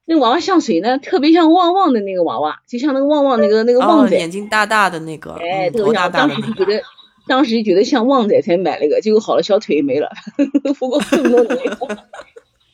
[0.04, 0.98] 那娃娃像谁呢？
[0.98, 6.10] 特别像旺旺的那个娃娃，就像那个旺旺那个那个旺仔，眼睛大大的那个，哎，特别像。
[6.10, 6.82] 当时就觉得，
[7.28, 10.10] 当时就觉得像旺仔，才买了个，结果好了，小腿没了，
[10.78, 11.78] 不过这么多年。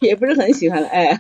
[0.01, 1.19] 也不是很喜欢了，哎，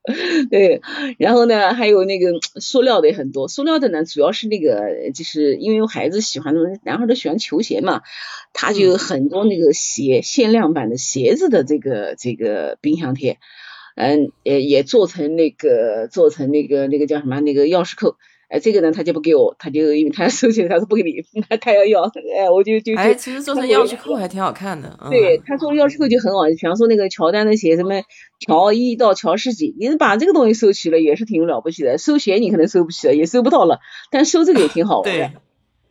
[0.50, 0.80] 对，
[1.18, 6.54] 然后呢，还有那个塑料的也很多，塑料的呢，主要是那个，就是因为有孩子喜欢，
[6.84, 8.02] 男孩都喜欢球鞋嘛，
[8.52, 13.38] 他就有很多那个鞋，限量版的鞋子的这个这个冰箱贴，
[13.96, 18.16] 嗯，也也做成那个做成那个那个叫什么那个钥匙扣。
[18.52, 22.98] 哎，这个呢，他就不给我，他就因为他收起来，他说不给你，他 他要要，哎，我就就就。
[22.98, 24.94] 哎，其实做成钥匙扣还挺好看的。
[25.08, 28.02] 对，他做钥匙扣就很好，比方说那个乔丹的鞋，什么
[28.38, 31.96] 乔一到乔十几，你把这个东西收齐了，也是挺了不起的。
[31.96, 33.80] 收鞋你可能收不起了，也收不到了，
[34.10, 35.30] 但收这个也挺好玩的。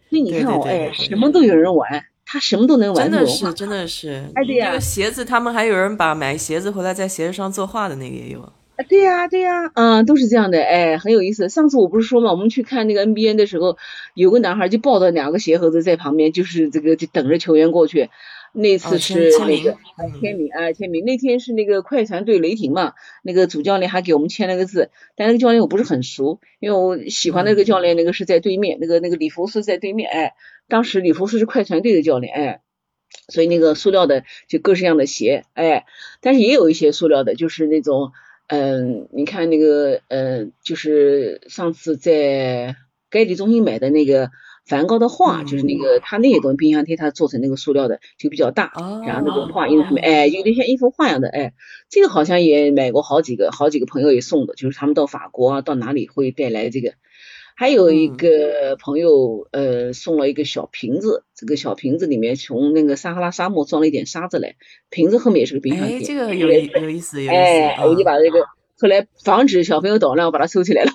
[0.10, 3.10] 那你看哦，哎，什么都有人玩，他什么都能玩。
[3.10, 4.24] 真的是，真的是。
[4.36, 4.68] 哎，对呀。
[4.68, 8.54] 那个鞋子，他们还有人把买鞋子回来在鞋子上作画的那个也有。
[8.84, 11.50] 对呀，对呀，嗯，都是这样的，哎，很有意思。
[11.50, 13.78] 上次我不是说嘛，我们去看那个 NBA 的时候，
[14.14, 18.10] 有个男孩就抱着两个鞋盒子在旁边，就是这个就等着球员过去。
[18.54, 19.78] 那次是那个
[20.20, 21.06] 签名啊，签名。
[21.06, 30.34] 那天是那个快船对雷霆嘛，那个主教练还给我们签了个字，但那个教练我不是很熟，因为我喜欢那个教练，那个是在对面，那个那个里弗斯在对面，哎，
[30.68, 32.62] 当时里弗斯是快船队的教练，哎，
[33.30, 35.86] 所以那个塑料的就各式样的鞋，哎，
[36.20, 38.12] 但是也有一些塑料的，就是那种。
[38.52, 42.76] 嗯，你看那个，呃，就是上次在
[43.10, 44.30] 该地中心买的那个
[44.66, 48.74] 梵高的画，就是那个他那些东西冰箱贴，他做成那个塑料的，就比较大，
[49.08, 49.70] 然后那个画。
[49.70, 51.54] 印在上面，哎，有点像一幅画一样的，哎，
[51.90, 56.94] 这个好像也买过好几个，好几个朋友也送的，就是他们到法国啊，到哪里会带来这个。
[57.62, 64.56] 还有一个朋友，呃，送了一个小瓶子，这个小瓶子里面从那个撒哈拉沙漠装了一点沙子来，
[64.90, 65.98] 瓶子后面也是个冰箱贴。
[65.98, 67.30] 哎，这个有有意思，有意思。
[67.30, 68.40] 哎，我就把这个
[68.80, 70.92] 后来防止小朋友捣乱，我把它收起来了。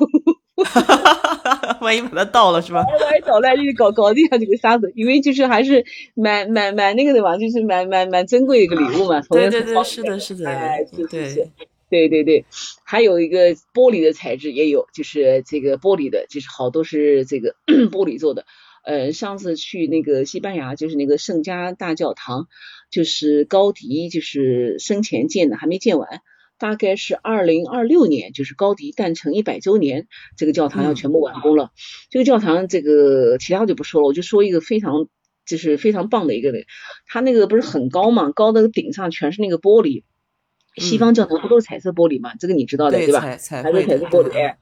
[1.83, 2.81] 万一把它倒了是吧？
[3.01, 9.21] 万一捣乱就搞搞地上这个沙子，因为就是还是蛮蛮蛮那个的嘛，就是蛮蛮蛮珍贵的一个礼物嘛。
[9.31, 11.33] 对 对对，是的，是的，哎，对。
[11.33, 11.49] 对
[11.89, 12.45] 对对对，
[12.85, 17.55] 还有一个玻璃的材质也有，就是这个玻璃的，就是好多是这个
[17.91, 18.45] 玻璃做的。
[18.85, 22.47] 呃，上次去那个西班牙，就是那个圣家大教堂，
[22.91, 26.21] 就是高迪就是生前建的，还没建完，
[26.59, 30.07] 大概是二零二六年，就是高迪诞辰一百周年，
[30.37, 31.73] 这个教堂要全部完工了。
[32.11, 35.09] 这个教堂，这个其他就不说了，我就说一个非常
[35.45, 36.53] 就是非常棒的一个，
[37.07, 40.05] 它那个不是很高嘛，高的顶上全是那个玻璃。
[40.77, 42.35] 西方教堂不都是彩色玻璃嘛？
[42.39, 43.21] 这个你知道的对吧？
[43.21, 43.57] 彩色
[44.09, 44.59] 玻璃，哎，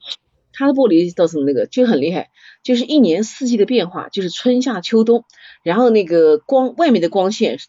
[0.53, 2.29] 它的玻璃倒是那个就很厉害，
[2.63, 5.25] 就是一年四季的变化，就是春夏秋冬，
[5.63, 7.59] 然后那个光外面的光线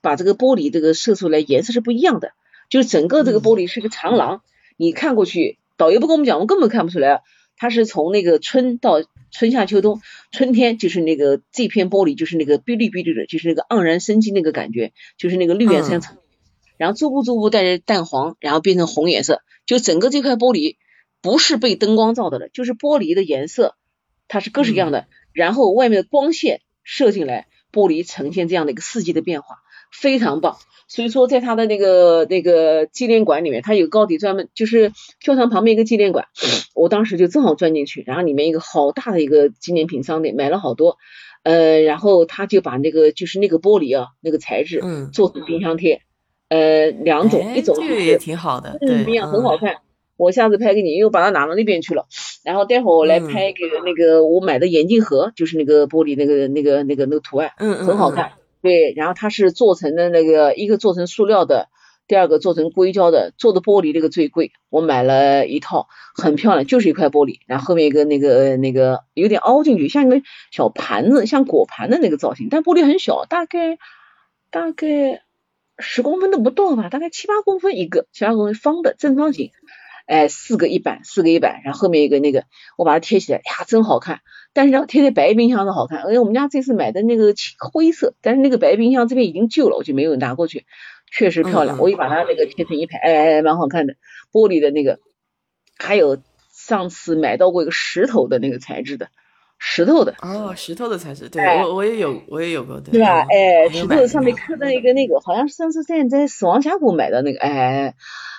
[0.00, 2.32] 把这个玻璃这个射出来颜色是不一样的，
[2.68, 4.42] 就是整个这个玻璃是个长廊，
[4.76, 7.22] 你看过去，导游不跟我们讲，我根本看不出来，
[7.56, 10.00] 它是从那个春到春夏秋冬，
[10.32, 16.00] 春天就是那个这片玻璃就是那个碧绿碧绿的，就是那个盎然生机那个感觉，就是那个绿颜色。
[16.82, 20.78] 然后逐步逐步带着淡黄，然后变成红颜色，就整个这块玻璃
[21.20, 23.76] 不是被灯光照到的了，就是玻璃的颜色，
[24.26, 25.06] 它是各式各样的。
[25.32, 29.58] 然后外面的光线射进来，玻璃呈现这样的一个四季的变化，
[29.92, 30.56] 非常棒。
[30.88, 36.26] 所以说，在他的那个那个纪念馆里面，他有高迪专门，就是教堂旁边一个纪念馆，
[36.74, 40.98] 我当时就正好钻进去，然后里面一个好大的一个纪念品商店，买了好多，
[41.44, 46.02] 呃，然后他就把那个就是那个玻璃啊，那个材质，嗯，做成冰箱贴，
[46.52, 49.76] 呃，两种，一种这个也挺好的，不，一样很好看。
[50.18, 52.04] 我下次拍给你，因为我把它拿到那边去了，
[52.44, 58.32] 然后待会儿我来拍一个那个我买的眼镜盒，就是那个玻璃那个那个那个那个图案，嗯嗯，很好看。
[58.60, 61.68] 对，然后它是做成的那个，一个做成塑料的，
[62.06, 70.22] 第二个做成硅胶的，做的玻璃那个最贵，我买了一套，很漂亮，就是一块玻璃，然后后面一个那个那个有点凹进去，像一个
[70.52, 73.78] 小盘子，像果盘的那个造型，但玻璃很小，大概
[74.50, 75.22] 大概
[75.78, 79.50] 十公分都不到吧，大概七八公分一个，七八公分方的正方形。
[80.04, 82.44] 哎，四个一板，四个一板，然后后面一个那个，
[82.76, 84.20] 我把它贴起来，呀，真好看。
[84.52, 90.66] 但是要贴在白冰箱的好看，因为我们家这次买的那个灰色，但是那个白冰箱这边已经旧了，我就没有拿过去。
[91.10, 93.94] 确实漂亮，我也把它那个贴成一排，哎哎，蛮好看的。
[94.32, 94.98] 玻璃的那个，
[95.78, 96.18] 还有
[96.52, 99.08] 上次买到过一个石头的那个材质的，
[99.64, 100.12] 石头的。
[100.20, 103.24] 哦，石头的材质，对我我也有，我也有过，对吧？
[103.30, 107.94] 哎，石头上面刻的一个那个，好像是上次在在死亡峡谷买的那个，哎。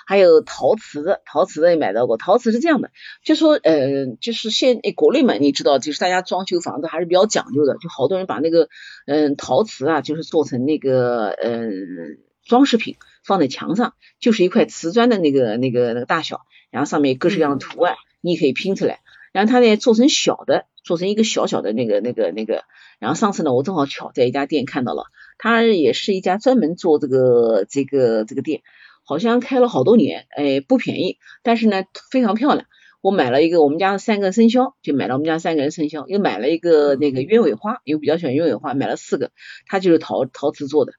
[0.06, 2.18] 还有陶瓷的，陶瓷的也买到过。
[2.18, 2.90] 陶瓷是这样的，
[3.24, 8.68] 就说，呃，就是现诶国内嘛，你知道，就是大家装修房子还是比较讲究的，就好多人把那个，
[9.06, 19.00] 嗯，陶瓷啊，就是做成那个，嗯，装饰品放在墙上，就是一块瓷砖的那个那个那个大小，然后上面各式各样的图案，你可以拼出来。
[19.34, 22.62] 然后它呢做成小的，做成一个小小的那个那个那个。
[23.00, 25.06] 然后上次呢，我正好巧在一家店看到了，
[25.36, 28.62] 它也是一家专门做这个这个这个店。
[29.06, 32.66] 好像开了好多年，哎，不便宜，但是呢非常漂亮。
[33.02, 39.30] 我买了一个我们家的三个生肖，就买了我们家三个人生肖，又买了一个那个鸢尾花，因为比较喜欢鸢尾花，买了四个，
[39.66, 40.94] 它就是陶陶瓷做的。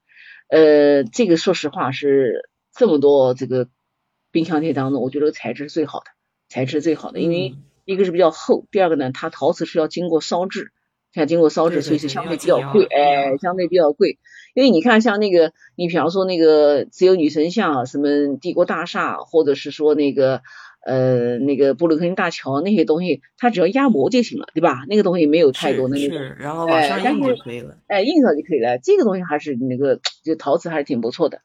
[0.48, 3.68] 呃，这个说实话是这么多这个
[4.30, 6.06] 冰箱贴当中，我觉得材质最好的，
[6.48, 7.56] 材质最好的，因为
[7.86, 10.72] 一个是比较厚，第二个呢，它陶瓷是要经过烧制。
[11.12, 14.18] 像经过烧制，所以是相对比较贵，哎，相对比较贵。
[14.52, 20.42] 因为你看，像那个，你比方说那个自由女神像，什么帝国大厦，或者是说那个
[20.84, 24.84] 呃那个布鲁克林大桥那些东西，它只要压模就行了，对吧？
[24.90, 28.76] 那个东西没有太多的那个，然后往上印就可以了，哎，印上就可以了。
[28.76, 31.40] 这个东西还是那个，就陶瓷还是挺不错的。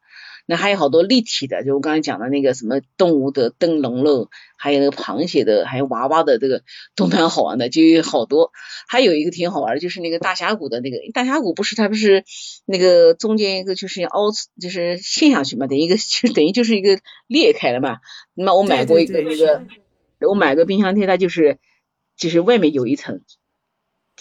[0.51, 4.27] 那还有好多立体的，就我刚才讲的那个什么动物的灯笼喽，
[4.57, 6.61] 还有那个螃蟹的，还有娃娃的，这个
[6.93, 8.51] 都蛮好玩的，就有好多。
[8.85, 12.25] 还有一个挺好玩的，就是那个大峡谷的那个大峡谷，不是它不是
[12.65, 17.99] 那个中间一个就是凹，就是陷下去嘛，等于一个 就等于就是一个裂开了嘛。
[18.33, 19.63] 那么我买过一个那个，
[20.27, 21.59] 我买个冰箱贴，它就是
[22.17, 23.21] 就是外面有一层。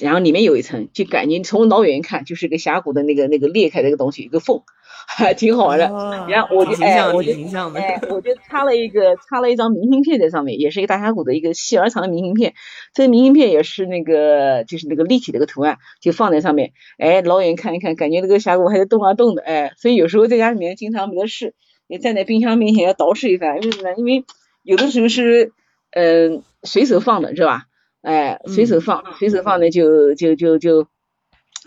[0.01, 4.62] 然后里面有一层，就感觉从老远看就是个峡谷的那个那个裂开的一个东西，一个缝，
[5.07, 5.86] 还 挺好玩的。
[6.28, 7.32] 然后我就哎，我就
[7.74, 12.55] 哎，我就插了一个 插了一张明信片在上面，也是一个大峡谷的一个细而长的明信片。
[12.94, 16.72] 这个明信片也是那个就是那个立体的一个图案，就放在上面。
[16.98, 19.42] 哎，老远看一看，感觉那个峡谷还在动啊动的。
[19.42, 21.55] 哎，所以有时候在家里面经常没得事，
[21.86, 23.94] 也站在冰箱面前要捯饬一番，为什么呢？
[23.96, 24.24] 因为
[24.62, 25.53] 有的时候是
[25.92, 27.64] 嗯随手放的，是吧？
[28.03, 30.86] 哎，随手放，随手放呢就就就就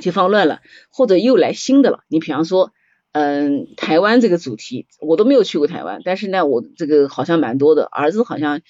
[0.02, 2.00] 就放乱了，或者又来新的了。
[2.08, 2.72] 你比方说，
[3.12, 8.62] 嗯，台湾这个主题我都没有去过台湾，但是呢，我这个好像蛮多的，儿子好像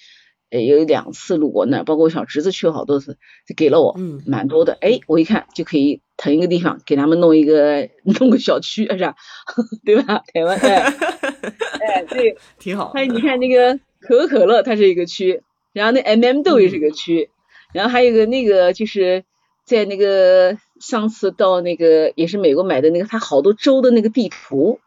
[0.50, 3.16] 呃有两次路过那儿，包括我小侄子去了好多次，
[3.48, 4.76] 就给了我，嗯，蛮多的。
[4.82, 7.88] 哎，我一看就可以腾一个地方给他们弄一个
[8.20, 9.14] 弄个小区，是吧？
[9.86, 10.22] 对吧？
[10.34, 10.92] 台湾，哎，
[11.80, 12.90] 哎，对，挺好。
[12.90, 15.42] 还有你看那个可口可乐，它是一个区，
[15.72, 17.30] 然后那 M M 豆也是一个区。
[17.74, 19.24] 然后还有个那个就是
[19.64, 24.78] 在那个上次到那个也是美国买的那个，他好多州的那个地图，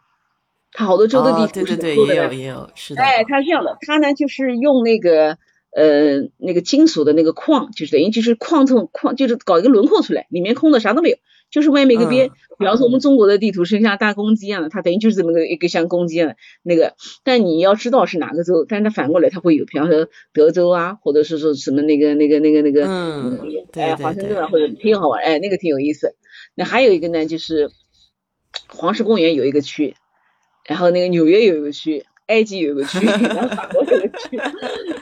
[0.71, 3.03] 他好多州的地图是对对对，也有也有是的。
[3.03, 5.37] 哎，他是这样的，他呢就是用那个
[5.75, 11.17] 呃那个金属的那个框，就是等于就是框成框，就是搞一个轮廓出来，里面空的啥都没有。
[11.49, 12.29] 就是外面一个边，
[12.59, 16.95] 比方说我们中国的地图是像大公鸡一样的，它等于就是这么个一个像公鸡一样的那个。
[17.23, 23.39] 但你要知道是哪个州，但是它反过来它会有，比方说德州啊，或者是说什么那个那个那个那个，嗯，
[23.73, 26.15] 哎，华盛顿啊，或者挺好玩，哎，那个挺有意思。
[26.55, 27.69] 那还有一个呢，就是
[28.67, 29.95] 黄石公园有一个区，
[30.67, 32.05] 然后那个纽约有一个区。
[32.27, 34.51] 埃及有个区， 然后法国有个区，然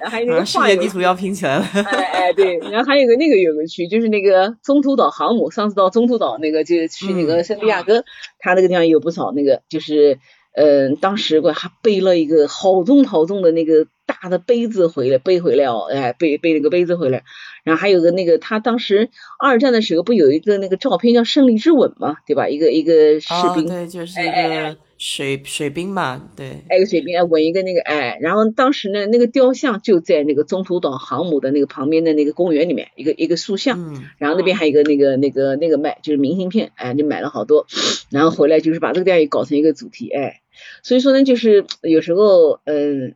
[0.04, 1.66] 后还有那个世界地图要拼起来了。
[1.74, 8.04] 哎哎对，然后还有个那个有个区，就是那个中途岛航母，上次到中途岛那个就去那个圣地亚哥，
[8.40, 10.20] 他那个地方有不少那个，就是
[10.54, 17.24] 嗯，当时我还背了一个好重好重的那个大大的杯子回来背回来哦，哎，背背了个杯子回来，
[17.64, 19.10] 然后还有个那个他当时
[19.40, 22.48] 二战的时候不有一个那个照片叫胜利之吻嘛，对吧？
[22.48, 37.68] 一个一个士兵，对，就是一个水水兵嘛，对，一个水兵吻一个那个哎，然后当时呢那个雕像就在那个中途岛航母的那个旁边的那个公园里面，一个一个塑像，然后那边还有一个那个那个那个卖就是明信片，哎，就买了好多，
[38.10, 40.42] 然后回来就是把这个电影搞成一个主题，哎。
[40.82, 43.14] 所以说呢，就是有时候，嗯，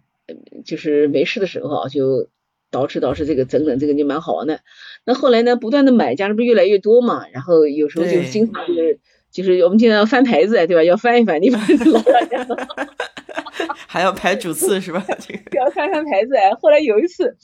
[0.66, 2.28] 就是没事的时候啊，就
[2.72, 4.60] 捯饬捯饬这个，整整这个就蛮好玩的。
[5.06, 9.00] 那后来呢，不断的买家，这不越来越多嘛，然后有时候就经常就是
[9.32, 10.84] 就是我们经常要翻牌子，对吧？
[10.84, 12.48] 要翻一翻，你把老板娘
[13.88, 15.06] 还要排主次是吧？
[15.20, 16.34] 这个要翻翻牌子。
[16.62, 17.38] 后来有一次。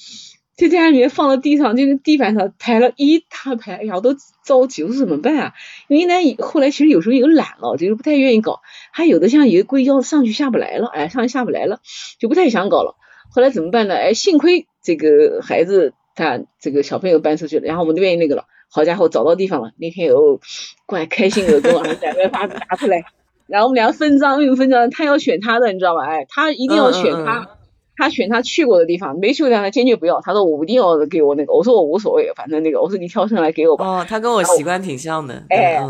[0.58, 4.16] 在家里面放到地上，就是地板上排了一大排，哎呀，我都
[4.46, 5.54] 着急，我说怎么办啊？
[5.90, 8.62] 因为呢，后来其实有时候有懒了，就是不太愿意搞。
[8.94, 11.82] 还有的像有的硅胶上去下不来了，哎，上去下不来了，
[12.20, 12.96] 就不太想搞了。
[13.30, 13.96] 后来怎么办呢？
[13.96, 19.72] 哎，幸亏这个孩子他这个小朋友搬出去了，然后我们愿意那个了，好家伙，找到地方了。
[19.78, 20.40] 那天哦，
[20.86, 23.04] 怪开心的，跟我儿子两个把子打出来，
[23.48, 26.06] 然后我们两个分赃又分赃，他要选他的，你知道吧？
[26.06, 27.50] 哎，他一定要选他。
[27.98, 30.20] 他选他去过的地方，没去过地方他坚决不要。
[30.20, 33.88] 他说我一定要给我那个，我说我无所谓，反正那个我说你挑剩来给我吧。
[33.88, 35.46] 哦，他跟我习惯挺像的。
[35.48, 35.82] 哎，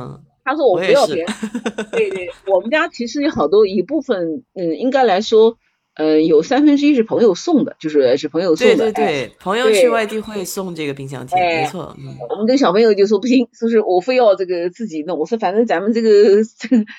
[0.43, 1.33] 他说我不要别人。
[1.91, 5.57] 对对，我们家其实有好多一部分，嗯，应该来说，
[5.95, 8.75] 嗯，有三分之一是朋友送的，就是是朋友送的。
[8.75, 11.95] 对对对，朋友去外地会送这个冰箱贴，没错。
[12.29, 15.17] 我们跟小朋友就说不行，说是我非要这个自己弄。
[15.17, 16.09] 我说反正咱们这个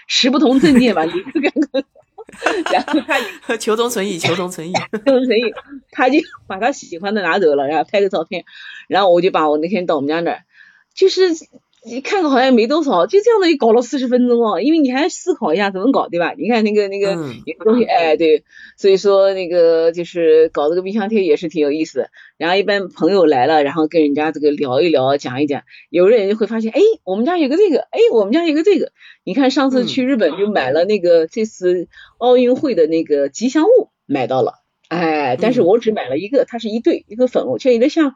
[0.08, 1.84] 持不同证件嘛，你这个。
[2.72, 3.00] 然后
[3.46, 5.42] 他 求同存异，求同存异， 求同存异，
[5.92, 6.18] 他就
[6.48, 8.44] 把他喜欢的拿走了，然后拍个照片，
[8.88, 10.42] 然后我就把我那天到我们家那儿，
[10.92, 11.28] 就是
[11.88, 16.34] 你看个好像也没多少，就这样的就搞了四十分钟哦，因为你还思考一下怎么搞，对吧？
[16.36, 17.12] 你看那个那个
[17.44, 18.42] 有个东西，哎，对，
[18.76, 22.10] 所以说那个就是搞这个冰箱贴也是挺有意思的。
[22.38, 28.90] 然后一般朋友来了，然后跟人家这个聊一聊，讲一讲，有的人就会发现，哎，我们家有个这个，哎，我们家有个这个。
[29.22, 34.54] 你看上次去日本就买了那个这次奥运会的那个吉祥物，买到了，
[34.88, 38.14] 哎，但是我只买了一个，它是一对，一个粉物，就有点像，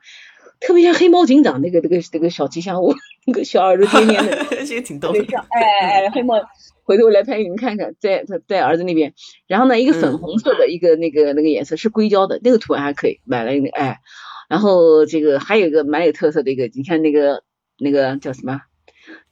[0.59, 2.99] 特别像黑猫警长那个那个那个小吉祥物，那
[3.33, 6.35] 个小耳朵尖尖的，其实挺逗的，哎哎，黑猫，
[6.85, 9.15] 回头我来拍给你们看看，在他在儿子那边，
[9.47, 13.99] 然后呢，一个粉红色的一个那个那个颜色是硅胶的，那个图案还可以，买了一个，哎，
[14.49, 17.43] 然后这个还有一个蛮有特色的一个，你看那个
[17.79, 18.61] 那个叫什么？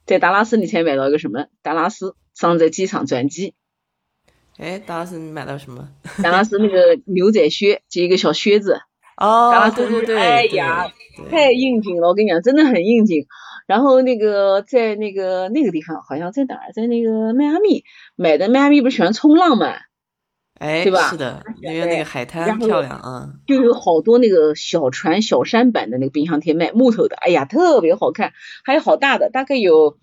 [0.05, 1.45] 在达拉斯你才买到一个什么？
[1.61, 3.53] 达拉斯上在机场转机。
[4.57, 5.89] 哎，达拉斯你买到什么？
[6.23, 8.81] 达拉斯那个牛仔靴，就一个小靴子。
[9.15, 10.91] 哦，对对对，哎呀，
[11.29, 13.25] 太应景了，我跟你讲，真的很应景。
[13.69, 16.73] 然后那个在那个那个地方，好像在哪儿？
[16.73, 17.83] 在那个迈阿密
[18.15, 18.49] 买的。
[18.49, 19.75] 迈阿密不是喜欢冲浪吗？
[20.55, 21.11] 哎，对吧？
[21.11, 29.99] 是的，因为那个海滩漂亮啊，就有好多那个小船、小舢板的那个冰箱贴卖木头的，哎呀，特别好看，还有好大的，大概有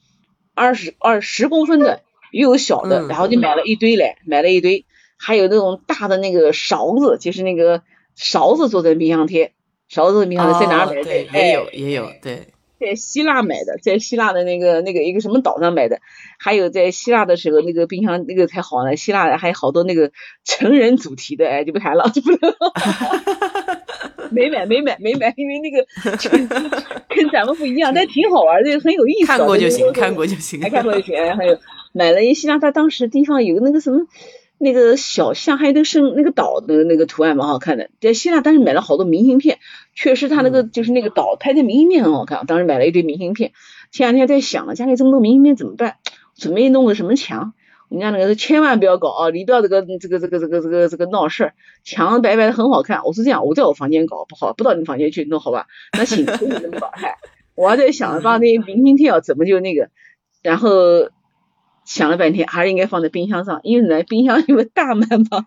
[0.54, 4.86] 二十二十公分的，又有小的，然后就买了一堆来，买了一堆，
[5.18, 7.82] 还有那种大的那个勺子，就是那个
[8.14, 9.54] 勺子做的冰箱贴，
[9.88, 11.24] 勺子冰箱贴在哪买的？
[11.32, 12.52] 也有，也有，对。
[12.78, 16.00] 在希腊买的，在希腊的那个那个一个什么岛上买的，
[16.38, 18.96] 还有在希腊的时候那个冰箱那个才好呢。
[18.96, 20.12] 希腊还有好多那个
[20.44, 22.38] 成人主题的，哎，就不谈了，就不能。
[24.30, 25.86] 没买，没买，没买，因为那个
[27.08, 29.26] 跟咱们不一样，但挺好玩的，很有意思。
[29.26, 31.36] 看过就行，看过就行，还看过就行。
[31.36, 31.56] 还有
[31.92, 34.06] 买了一希腊，他当时地方有个那个什么。
[34.58, 39.58] 那个小象还有那个圣那个岛的那个图案蛮好看的，在希腊当时买了好多明信片，
[39.94, 43.52] 确实他那个就是那个岛拍的明信片很好看，当时买了一堆明信片。
[43.90, 45.96] 前两天在想了，家里这么多明信片怎么办？
[46.36, 47.52] 准备弄个什么墙？
[47.88, 51.54] 我们家那个千万不要搞啊，你不要这个这个这个这个这个这个闹事儿，
[51.84, 53.04] 墙白白的很好看。
[53.04, 55.66] 我是这样，我在我房间搞不好，不到你房间去弄好吧？
[55.92, 56.90] 那行，可以这么搞。
[56.94, 57.16] 嗨，
[57.54, 59.90] 我还在想把那明信片啊怎么就那个，
[60.42, 61.10] 然后。
[61.86, 65.46] 想了半天，还是应该放在冰箱上，因为呢，冰箱有个大满房，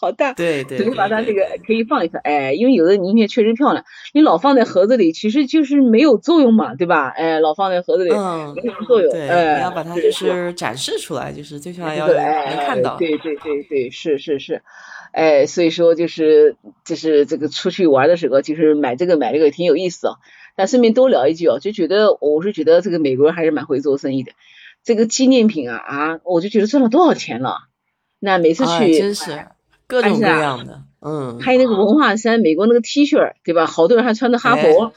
[0.00, 2.22] 好大，对对，所以把它这个可以放一放。
[2.22, 3.84] 哎，因为有的名片确实漂亮，
[4.14, 7.08] 你老放在盒子里，其实就是没有作用嘛，对吧？
[7.08, 9.12] 哎，老放在盒子里，嗯，没什么作用。
[9.12, 12.16] 对，你要把它就是展示出来，就是最起码要能
[12.64, 12.96] 看到。
[12.96, 14.62] 对对对对，是是是，
[15.10, 16.54] 哎，所以说就是
[16.84, 20.14] 就是这个出去玩的时候，就是买这个买这个挺有意思啊。
[20.54, 24.32] 但顺便多聊一句哦，就觉得我是觉得这个美国人还是蛮会做生意的。
[24.84, 27.58] 这个纪念品啊啊，我就觉得赚了多少钱了。
[28.20, 29.46] 那每次去，真是
[29.86, 31.38] 各种各样的，嗯。
[31.40, 33.66] 还有那个文化衫，美国那个 T 恤，对吧？
[33.66, 34.92] 好多人还穿着哈佛，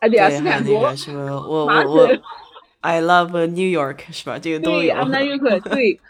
[0.00, 1.32] 哎对啊，斯坦福，什么？
[1.32, 2.08] 我我我
[2.80, 4.38] ，I love New York，是吧？
[4.38, 4.94] 这个都有。
[4.94, 6.00] 对，，New York， 对。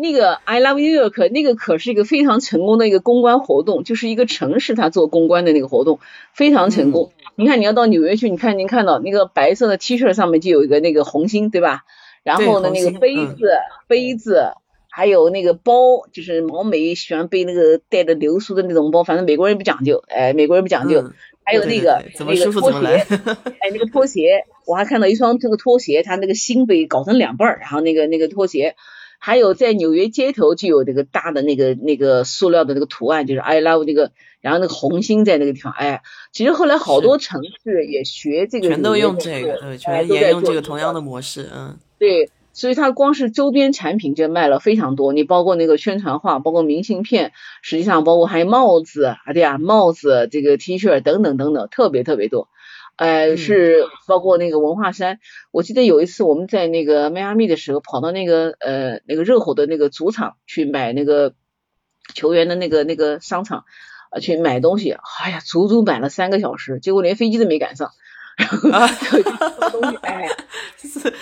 [0.00, 5.98] 那个 I love New York 那个可是一个非常成功的一个公关活动，就是一个城市它做公关的那个活动
[6.32, 7.10] 非常成功。
[7.34, 11.82] 你看你要到纽约去，你看您看到那个白色的 T 恤上面就有一个那个红心，对吧？
[12.22, 13.50] 然后呢，那个杯子
[13.86, 14.52] 杯子
[14.90, 21.10] 还有那个包，就是毛美喜欢背那个带着流苏的那种包，反正美国人不讲究，哎，美国人不讲究。
[21.44, 22.86] 还有那个那个拖鞋，
[23.60, 28.76] 哎，那个拖鞋，我还看到一双这个拖鞋，它那个心被搞成两半儿，然后那个那个拖鞋。
[29.20, 36.02] 还有在纽约街头就有那个大的那个那个塑料的那个图案，就是 I love 那个，然后那个红心在那个地方，哎，
[36.32, 47.32] 其实后来好多城市也学这个，全都用这个，对，全沿用这个同样的模式，嗯，对，所以它光是周边产品就卖了非常多，你包括那个宣传画，包括明信片，
[47.62, 52.48] 实际上包括还有帽子啊，对呀，帽子这个 T 恤等等等等，特别特别多。
[52.96, 55.20] 呃，是包括那个文化衫。
[55.52, 61.34] 我记得有一次我们在那个迈阿密的时候，跑到那个呃那个热火的那个主场去买那个
[62.12, 63.64] 球员的那个那个商场
[64.10, 64.96] 啊去买东西。
[65.22, 67.90] 哎呀，足足买了三个小时，结果连飞机都没赶上。
[68.38, 68.88] 然后
[69.70, 70.28] 东西，哎，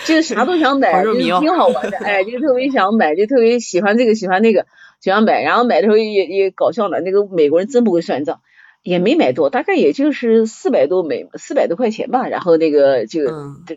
[0.07, 1.97] 就是啥都想买，就是挺好玩的。
[1.99, 4.67] 哎，就特别想买，就特别喜欢这个喜欢那个，
[5.01, 5.43] 喜欢买。
[5.43, 8.41] 然后买的时候也也搞笑了，那个美国人真不会算账。
[8.83, 12.29] 也没买多，大概也就是四百多美四百多块钱吧。
[12.29, 13.27] 然后那个就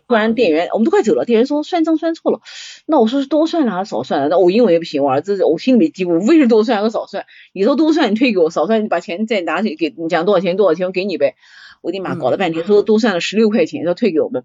[0.06, 2.40] 突然店员，我们都快走了，店员说算账算错了。
[2.86, 4.28] 那我说是多算了还是少算了？
[4.28, 7.24] 那我英文也不行，我儿子我心里没嘀咕，无非是多算和少算。
[7.52, 11.34] 你说多算你退给我，少算你把钱再拿去给你讲多少钱多少钱我给你呗。
[11.80, 14.44] 我的妈，搞了半天说多算了十六块钱要退给我们，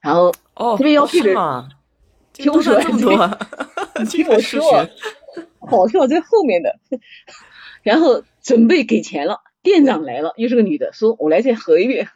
[0.00, 1.68] 然后哦，这边要退的，
[2.32, 2.78] 听我说，
[4.08, 4.88] 听我说，
[5.60, 6.78] 好笑在后面的，
[7.82, 9.40] 然后准备给钱了。
[9.62, 12.08] 店长来了，又是个女的，说我来再核一遍，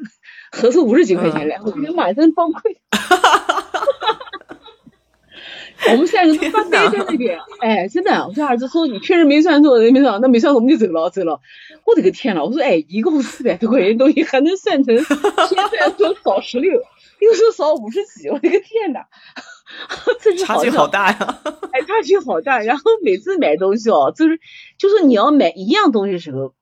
[0.53, 2.77] 核出五十几块钱来，我觉得满身崩溃。
[5.89, 11.41] 我们三个都发呆在那边，哎，真的，我说儿子说你确认没算错，没算，那没算错我们就走了，走了。
[11.87, 15.07] 我的个天呐，我说哎，一共四百多块钱东西还能算成，现
[15.72, 16.72] 在说少十六，
[17.20, 19.01] 又说少五十几，我的个天呐，
[20.47, 21.41] 差距好大呀！
[21.72, 22.61] 哎，差距好大。
[22.61, 24.39] 然后每次买东西哦，就是
[24.78, 26.55] 就是你要买一样东西的时候。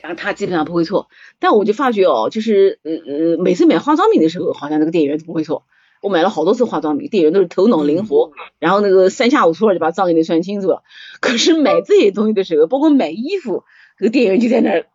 [0.00, 1.06] 然后他基本上不会错，
[1.38, 5.64] 但我就发觉哦，就是呃呃，每次买化妆品的时候，好像那个店员都不会错。
[6.02, 10.82] 我买了好多次化妆品，店员都是头脑灵活，然后那个三下五除二就把账给你算清楚了。
[11.20, 13.62] 可是买这些东西的时候，包括买衣服，
[13.98, 14.86] 这个店员就在那儿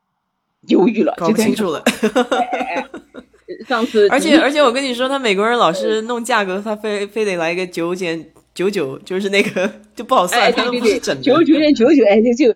[0.68, 1.82] 犹豫了，搞不清楚了。
[3.66, 11.24] 上次，而且而且我跟你说，他美国人老是弄价格，他非非得来一个九减九九，就是那个就不好算，他都不是整的。
[11.24, 12.54] 九九点九九，哎，就就。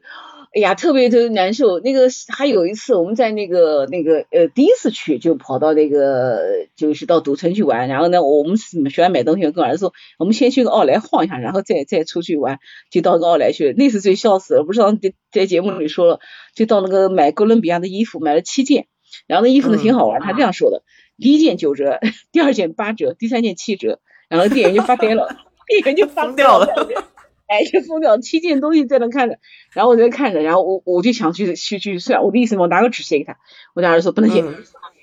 [0.54, 1.80] 哎呀，特别特别难受。
[1.80, 6.42] 那个还有一次，我们在那个那个呃第一次去就跑到那个
[6.76, 7.88] 就是到赌城去玩。
[7.88, 12.60] 然后呢，我们喜欢买东西，跟儿子说，我们先去个奥莱晃一下，然后再再出去玩。
[12.92, 14.64] 就到个奥莱去，那次最笑死了。
[14.66, 16.20] 不知道在在节目里说了，
[16.54, 18.88] 就到那个买哥伦比亚的衣服，买了七件。
[19.28, 20.84] 然后那衣服呢挺好玩，他这样说的：
[21.18, 22.00] 第一件九折，
[22.34, 24.00] 第二件八折，第三件七折。
[24.28, 25.30] 然后店员就发呆了，
[25.68, 26.68] 店员就疯掉了。
[27.52, 29.38] 哎，就疯掉，七件东西在那看着，
[29.74, 33.36] 然后我在看着，然后我我就想去去去算，我的意思嘛我拿个纸写给他，
[33.76, 34.42] 我当时说不能写，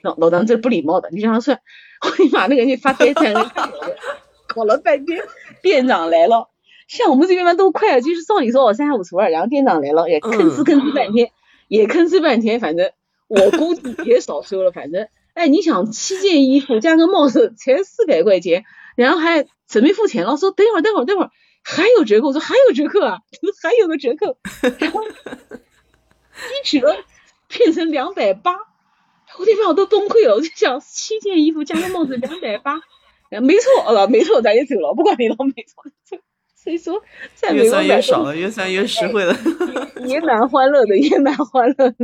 [0.03, 1.61] 老老张这不礼貌的，你让他算，
[2.01, 3.71] 我的妈，那个人就发呆在那看
[4.47, 5.21] 搞了半天，
[5.61, 6.49] 店长来了，
[6.87, 11.31] 像我们这边嘛都快，就是照理说我三下五除二，然后店长来了也吭哧吭哧半天，
[11.69, 12.91] 也吭哧半天，反正
[13.27, 18.65] 我估计也少收了，反正，哎，你想七件衣服加个帽子才四百块钱，
[18.97, 21.31] 然后还准备付钱了，说等会儿等会儿等会儿。
[21.63, 23.19] 还有折扣，我说还有折扣啊，
[23.63, 24.39] 还有个折扣，
[24.79, 27.05] 然后一折
[27.49, 28.53] 变成两百八，
[29.39, 32.81] 我天妈，我都崩溃了，我就想七件衣服加个帽子两百八，
[33.43, 35.85] 没错了，没错，咱就走了，不管你了，没错，
[36.57, 37.03] 所以说
[37.35, 39.37] 在越算越少了，越算越实惠了，
[40.07, 41.95] 也蛮欢乐的，也蛮欢乐的。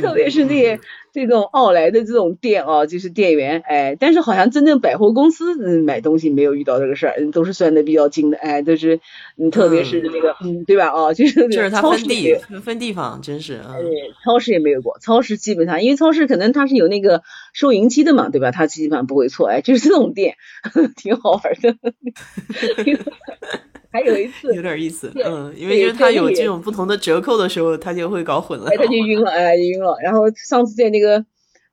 [0.00, 0.80] 特别是那些
[1.12, 9.00] 这种奥莱的这种店啊，就是店员哎，但是好像真正百货公司嗯买东西没有遇到这个事儿，嗯都是算的比较精的哎，都是
[9.36, 12.34] 嗯特别是那个嗯对吧哦，就是就是它分地
[12.64, 13.76] 分地方，真是啊，
[14.24, 18.50] 超市也没有过，超市基本上因为超市可能它是有那个收银机的嘛，对吧？
[18.50, 20.36] 它基本上不会错哎，就是这种店
[20.96, 21.76] 挺好玩的。
[23.92, 29.96] 还有一次有点意思，嗯，因为因为他有这种不同的折扣的时候，他就会搞混了，他就晕了，哎，晕了。
[30.02, 31.24] 然后上次在那个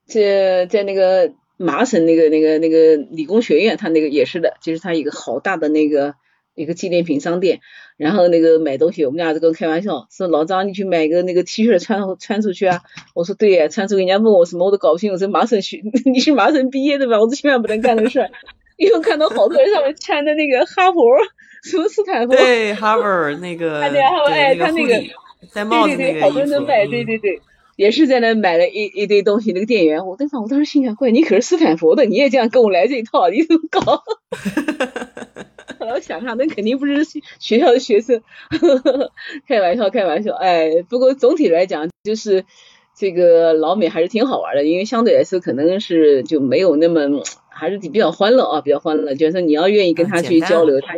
[0.06, 6.16] 在在那个麻省那个那个那个理工学院，他那个也是的，就是他一个好大的那个
[6.56, 7.62] 一个纪念品商店，
[7.96, 12.82] 然后那个买东西，我们俩就跟开玩笑说，老张你去买个那个 T 恤穿穿出去啊，
[13.16, 18.30] 我说对呀，穿出去人家问我什么我都搞不清，我说麻省学 你是麻省毕业的吧，我说千万不能干这个事儿，
[18.76, 21.02] 因为看到好多人上面穿的那个哈佛。
[21.64, 22.36] 什么斯坦福？
[22.36, 23.82] 对，Harvard 那个，
[24.60, 25.04] 他那个
[25.54, 27.42] 戴帽子那个，好多人都买，对对对，
[27.76, 29.52] 也是在那买了一一堆东西。
[29.52, 34.04] 那个店员，我当时我当时心想，怪你可是斯坦福的，你也这样跟我来这一套，你怎么搞？
[35.80, 37.06] 后来我想想，那肯定不是
[37.40, 38.22] 学校的学生，
[39.48, 40.34] 开玩笑，开玩笑。
[40.36, 42.44] 哎，不过总体来讲，就是
[42.98, 49.16] 这个老美还是挺好玩的，因为相对来说可能是就没有那么，还是比较欢乐啊，比较欢乐。
[49.16, 50.96] 就是你要愿意跟他去交流，他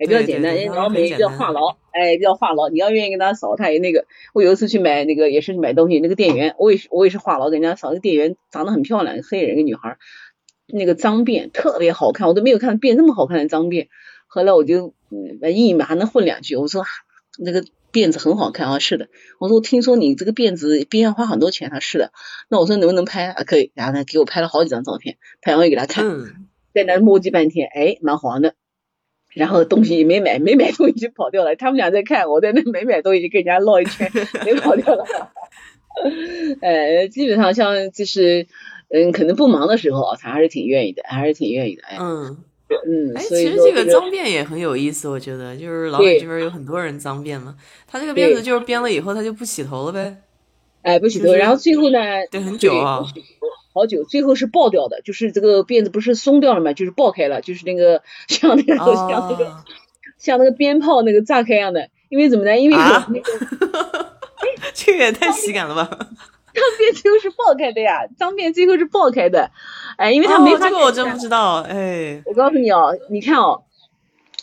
[0.00, 0.56] 也比较简单。
[0.56, 2.70] 人老美比较话痨，哎，比较话痨。
[2.70, 4.06] 你要愿意跟他扫，他也那个。
[4.32, 7.88] 我有一次去买那个，也是买东西，那个店员，我也是我也是话痨，给人家扫。
[7.88, 9.98] 那个店员长得很漂亮，黑人一个女孩，
[10.66, 13.88] 那个脏辫特别好看，我都没有看辫那么好看的脏辫。
[14.26, 16.56] 后来我就嗯，硬嘛还能混两句。
[16.56, 16.84] 我说
[17.38, 19.08] 那个辫子很好看啊，是的。
[19.38, 22.12] 我说我听说你这个辫子边上花很多钱，他是的。
[22.48, 23.42] 那我说能不能拍啊？
[23.44, 23.72] 可以。
[23.74, 26.06] 然后呢，给我拍了好几张照片，拍完给他看，
[26.72, 28.54] 在那磨叽半天，哎，蛮黄的。
[29.34, 31.54] 然后东西也没买，没买东西就跑掉了。
[31.60, 34.10] 他们俩在看，我在那没买东西，跟人家唠一圈，
[34.44, 35.04] 没跑掉了。
[36.60, 38.46] 呃， 基本上像就是
[38.88, 41.82] 嗯，可能不忙的时候啊，他还是挺愿意的，还是挺愿意的。
[41.84, 42.44] 哎，嗯。
[42.86, 47.56] 嗯，哎，其实这个脏辫也很有意思，我觉得就是老美这边有很多人脏辫嘛，
[47.88, 50.16] 他这个辫子就是编了以后他就不洗头了呗，
[50.82, 51.98] 哎，不洗头，然后最后呢，
[52.30, 53.04] 对，很久啊，
[53.72, 59.56] 好久，最后是爆掉的，就是这个辫子不是松掉了嘛，就是爆开了，就是那个 像那个像那个
[60.18, 62.58] 像那个鞭炮那个炸开一样的，因为怎么呢？
[62.58, 64.16] 因为那个，
[64.74, 65.88] 这个也太喜感了吧。
[66.52, 69.50] 脏辫最后是爆开的呀，脏辫最后是爆开的，
[69.96, 73.62] 哎，因为他没这个我真不知道，哎，我告诉你哦，你看哦，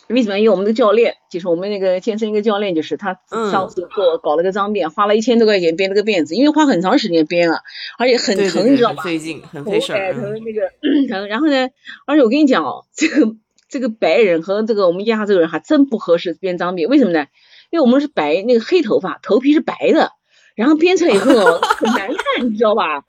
[0.08, 0.38] 为什么？
[0.38, 3.18] 因为我们的教练，就是我们那个健身一个教练，就是他
[3.50, 7.60] 上次做搞了个脏辫，花了一千多块钱编了个辫子，因为花很长时间编了，
[7.98, 9.02] 而且很疼，你知道吧？
[9.02, 10.14] 费劲，很费事儿。
[10.14, 10.70] 疼那个
[11.08, 11.68] 疼，然后呢，
[12.06, 13.34] 而且我跟你讲哦，这个
[13.68, 14.16] 这个白。
[14.18, 17.26] 人和这个我们亚洲人还真不合适编脏辫，为什么呢？
[17.70, 18.42] 因为我们是白。
[18.42, 19.74] 那个黑头发，头皮是白。
[19.92, 20.12] 的。
[20.54, 23.04] 然后编出来以后很难看，你知道吧？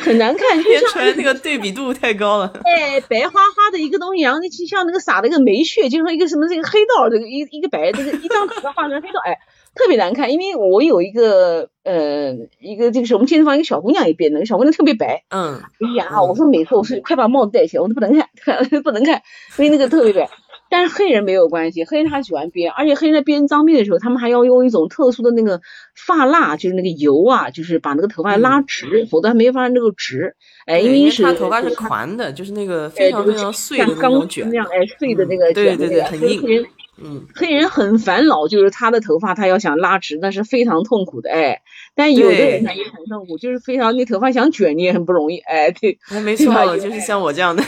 [0.00, 2.52] 很难看，编出来那个对比度太高了。
[2.64, 9.38] 哎，白花花的一个东西，然后那就像那个撒了个煤屑，就像一个什么这个黑道，这个一一个白，这个一张纸上画成黑道，哎，
[9.74, 10.32] 特别难看。
[10.32, 15.24] 因为我有一个呃一个这个是我们健身房一个小姑娘也变的，小姑娘特别白。
[15.28, 15.60] 嗯。
[15.60, 19.22] 哎呀，我说每次我说快把帽子戴起来，我都不能看， 不能看，
[19.58, 20.28] 因为那个特别白。
[20.70, 25.60] 但是黑人没有关系，黑人他喜欢编，而且黑人在编脏辫的时候，他们还要用一种特殊的那个
[25.94, 30.36] 发蜡，就是那个油啊，就是把那个头发拉直，否则他没法那个直。
[30.66, 36.64] 哎，因为是他头发是团的，就是那个非常非常碎的那种卷，哎，碎的那个卷，对对对，很硬。
[37.02, 41.62] 嗯，黑人很烦恼，就是他的头发他要想拉直，那是非常痛苦的，哎。
[41.94, 45.98] 但有的人他也很痛苦，就是非常你头发想卷你也很不容易，哎，对。
[46.22, 47.62] 没错，就是像我这样的，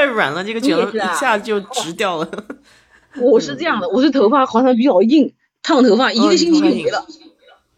[0.00, 2.30] 太软了，这个卷了一下就直掉了。
[3.20, 7.04] 我是这样的，我是头发好像比较硬，烫头发一个星期就没了，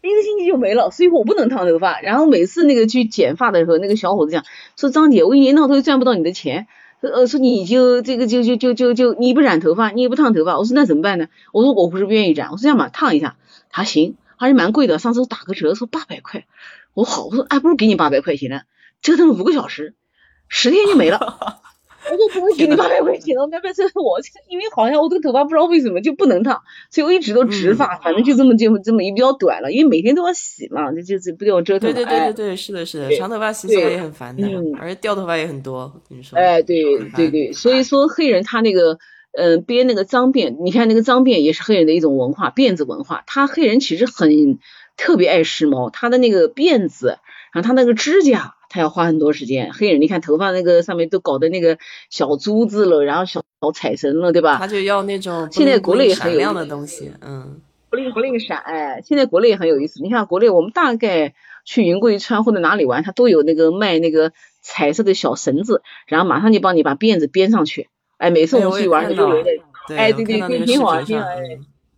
[0.01, 1.99] 一个星期就没了，所以我不能烫头发。
[1.99, 4.45] 然后每次那个去剪发的时候，那个小伙子讲
[4.77, 6.67] 说张姐，我一年到头赚不到你的钱。
[7.01, 11.27] 呃，说你就这个就就就就就你不染头发，你也不烫头发，我说那怎么办呢？
[11.51, 13.35] 我说我不是不愿意染，我说这样吧，烫一下，
[13.69, 16.45] 他行，还是蛮贵的，上次打个折说八百块，
[16.93, 18.61] 我好，我说哎，不如给你八百块钱呢，
[19.01, 19.95] 折腾了五个小时，
[20.47, 21.59] 十天就没了。
[22.11, 31.93] 我说不能给你八百块钱了，那边是我，因为好像我这个头发不知道为什么就不能烫，所以我一直都直发，反正就这么就这么也比较短了，因为每天都要洗嘛，就就不叫折腾。
[31.93, 34.45] 对对对对对，是的，是的，长头发洗起来也很烦的，
[34.79, 35.91] 而且掉头发也很多。
[36.09, 38.97] 跟你说，哎，对对对，所以说黑人他那个
[39.37, 43.23] 嗯编那个脏辫，你看那个脏辫也是黑人的一种文化，辫子文化。
[43.27, 44.59] 他黑人其实很
[44.97, 47.17] 特别爱时髦，他的那个辫子，
[47.53, 48.55] 然后他那个指甲。
[48.73, 51.77] 他要花很多时间，黑人你看头发那个上面都搞的那个
[52.09, 54.57] 小珠子了，然后小小彩绳了，对吧？
[54.57, 57.61] 他就要那种现在国内也很亮的东西，嗯，
[57.91, 60.01] 不灵不灵闪，哎，现在国内也很有意思。
[60.01, 69.51] 你看国内我们大概去云贵川或者哪里玩，他都有那个卖那个彩色的小绳子，然后马上就帮你把辫子编上去，哎，每次我们去玩都有的，
[69.95, 71.27] 哎，对对对，挺好，挺好。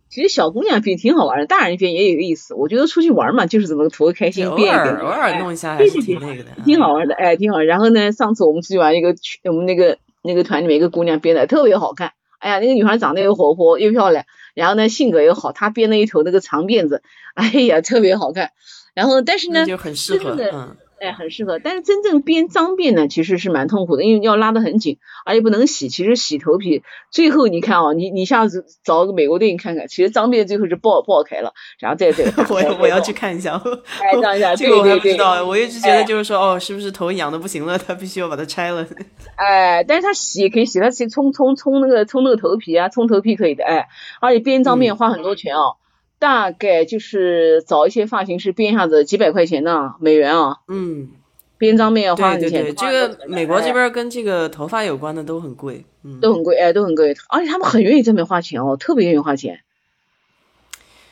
[0.08, 2.54] 其实小姑娘编挺好玩的，大人编也有意思。
[2.54, 7.60] 我觉得出去玩嘛，就是怎么图个开心，编一编，偶尔弄一下还是挺那个的，挺好玩的，哎，挺好。
[7.60, 17.02] 然后呢，上次我们出去玩，一个我们那个那个团里面一个姑娘编的特别好看，哎呀，那个女孩长得又活泼又漂亮，然后呢性格又好，她编了一头那个长辫子，
[17.34, 18.52] 哎呀，特别好看。
[18.94, 21.58] 然后但是呢，就很适合，嗯，哎，很适合。
[21.58, 25.88] 但是真正编脏辫呢，其实是蛮痛苦的，因为要拉得很紧，而且不能洗。
[25.88, 32.24] 其实洗头皮，最后你看啊，你你下次找个美国电影看看，其实脏辫最后是爆爆开了，然后再 再。
[32.48, 33.60] 我我要去看一下。
[34.00, 38.86] 哎，这样 这个我还不知道，我一直觉得就是说，哦，是不是头痒的不行了，他必须要把它拆了。
[39.36, 43.86] 哎，但是他洗可以洗，他洗冲冲冲那个冲那个头皮啊，冲头皮可以的，哎，
[44.20, 45.76] 而且编脏辫花很多钱哦。
[46.18, 50.58] 大概就是找一些发型师编一下子几百块钱呢，美元啊。
[50.68, 51.10] 嗯，
[51.58, 52.74] 编脏辫要花很钱。
[52.74, 57.14] 这个美国这边跟这个头发有关的都很贵，嗯，都很贵，哎，都很贵。
[57.28, 59.60] 而且他们很愿意这边花钱哦，特别愿意花钱。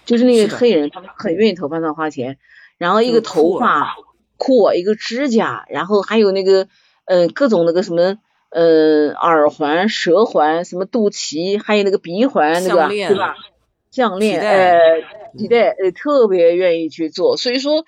[0.07, 2.39] 就是那个黑人，他们很愿意头发上花钱。
[2.77, 3.97] 然后一个头发
[4.37, 6.67] 酷，一个指甲，然后还有那个
[7.05, 8.19] 嗯各种那个什么
[8.51, 13.37] 嗯耳环、舌环，什么肚脐，还有那个鼻环，那个对吧？
[13.95, 14.79] 项链，呃，
[15.39, 17.85] 皮带，呃，特别愿意去做，所以说，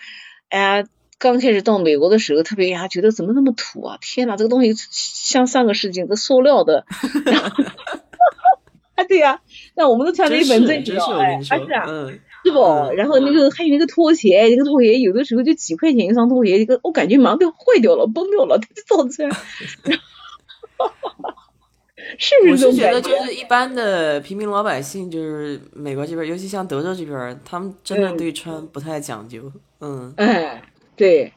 [0.49, 0.85] 哎呀，
[1.19, 3.99] 刚开始到美国的时候，特别呀，觉得怎么那么土啊？
[4.01, 6.87] 天哪，这个东西像上个世纪的塑料的，
[8.95, 9.41] 啊，对呀，
[9.75, 11.87] 那我们都穿了一本正经，哎，是啊，
[12.45, 12.61] 是不？
[12.95, 19.03] 然后那个还有那个拖鞋，那个拖鞋有的时候就几块钱一双拖鞋，一个我感觉马上都坏掉了，崩掉了，它就造
[22.19, 29.53] 是我是觉得，就是一般的平民老百姓，就是美国这边，尤其像德州这边，他们真的对穿不太讲究。
[29.81, 30.63] 嗯，哎，
[30.97, 31.33] 对，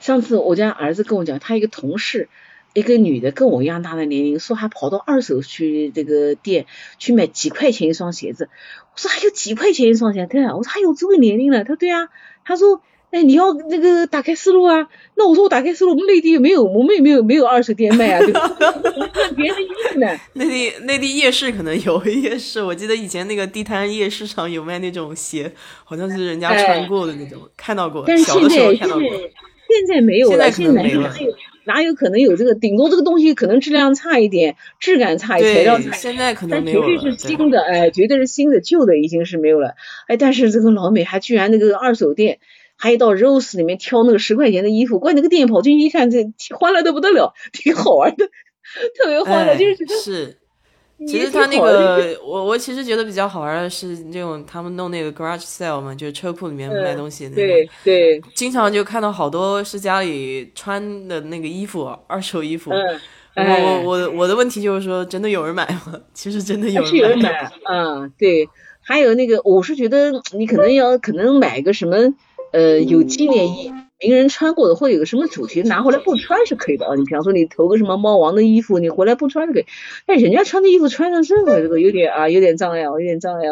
[0.00, 2.28] 上次我家儿子跟我讲，他一个同事，
[2.74, 6.66] 一个女的跟我一样大的年龄，说还跑到二手去这个店
[6.98, 8.50] 去买几块钱一双鞋子。
[8.92, 10.26] 我说还有几块钱一双鞋？
[10.26, 11.64] 对啊，我说还有这个年龄了。
[11.64, 12.08] 他说对啊，
[12.44, 12.82] 他说。
[13.10, 14.86] 哎，你要那个打开思路啊？
[15.14, 18.48] 那我说我打开思路，我们内地没有，我们也没有没有二手店卖啊，对吧？
[19.34, 20.06] 别人的衣服呢？
[20.34, 25.50] 内地内地夜市可能有夜市，我记得以前那个地摊夜市上有卖那种鞋，
[25.84, 28.04] 好像是人家穿过的那种，看到过。
[28.06, 28.94] 但是现在现在
[29.68, 31.00] 现在没有了，现在没有，
[31.64, 32.54] 哪有可能有这个？
[32.54, 35.92] 顶多这个东西可能质量差一点，质感差一点，材料差。
[35.92, 39.76] 现在可能没有绝对是新的，哎，绝对是新的，旧的已经是没有了。
[40.08, 42.38] 哎，但是这个老美还居然那个二手店。
[42.78, 46.24] 还有到 Rose 里面挑那个十块钱的衣服，关键那个店跑进去一看，这
[46.58, 48.24] 欢乐的不得了，挺好玩的，
[48.96, 50.38] 特别欢乐，就是觉得是。
[51.06, 57.36] 其实他那个，我我其实觉得比较好玩的是那种他们弄那个 garage sale 嘛，就是车库里面卖东西那种。
[57.36, 58.22] 对对。
[58.34, 62.72] 经常就看到好多是家里穿的那个衣服，二手衣服。
[62.72, 63.00] 嗯。
[63.36, 66.00] 我我我的问题就是说，真的有人买吗？
[66.12, 67.48] 其实真的有人买。
[67.70, 68.48] 嗯，对。
[68.80, 71.96] 还有那个，我是觉得你可能要可能买个什么。
[72.52, 76.94] 呃，有纪念意义，名人穿过的，或者有个什么主题，拿回来不穿是可以的啊。
[76.94, 79.66] 你比方说，你投个什么猫王的衣服，你回来不穿是可以。
[80.06, 83.42] 但人家穿的衣服穿上身了，这个有点啊，有点障碍，有点障碍。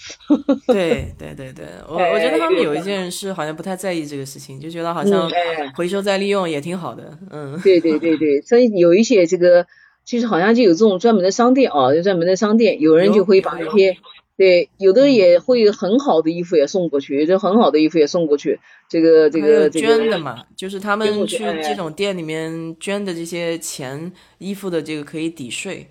[0.66, 5.30] 对对对对，我我觉得他们有一些人是好像不太在意这个事情，就觉得好像
[5.76, 7.18] 回收再利用也挺好的。
[7.30, 9.66] 嗯，对对对对，所以有一些这个，
[10.06, 13.98] 其实好像就有这种专门的商店啊，就专门的商店，有人就会把一些。
[14.40, 18.58] 对，有的也会很好的衣服也送过去，就很好的衣服也送过去。
[18.88, 25.88] 这个这个这个捐的嘛，就是他们去这种店里面捐的这些钱，衣服的这个可以抵税。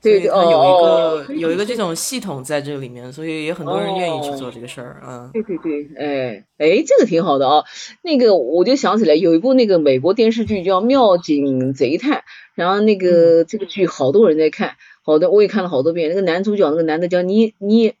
[0.00, 5.28] 对对哦，有一个有一个这种系统在这里面，所以也很多人愿意去做这个事儿啊。
[5.34, 7.64] 对对对，哎哎，这个挺好的啊。
[8.00, 12.20] 那个我就想起来有一部那个美国电视剧叫《妙警贼探》，
[12.54, 14.76] 然后那个这个剧好多人在看。
[15.02, 16.08] 好的，我也看了好多遍。
[16.10, 17.94] 那个男主角，那个男的叫尼尼，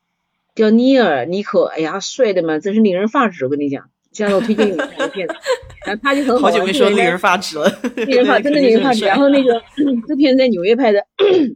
[0.54, 3.44] 叫尼尔尼克，哎呀，帅的嘛，真是令人发指。
[3.44, 5.34] 我跟你讲，下次我推荐你看个片子，
[5.86, 6.48] 然后他就很好。
[6.48, 9.06] 好久没说令人发指了，令人发 真的令人发指。
[9.06, 9.62] 然后那个
[10.06, 11.06] 这片在纽约拍的，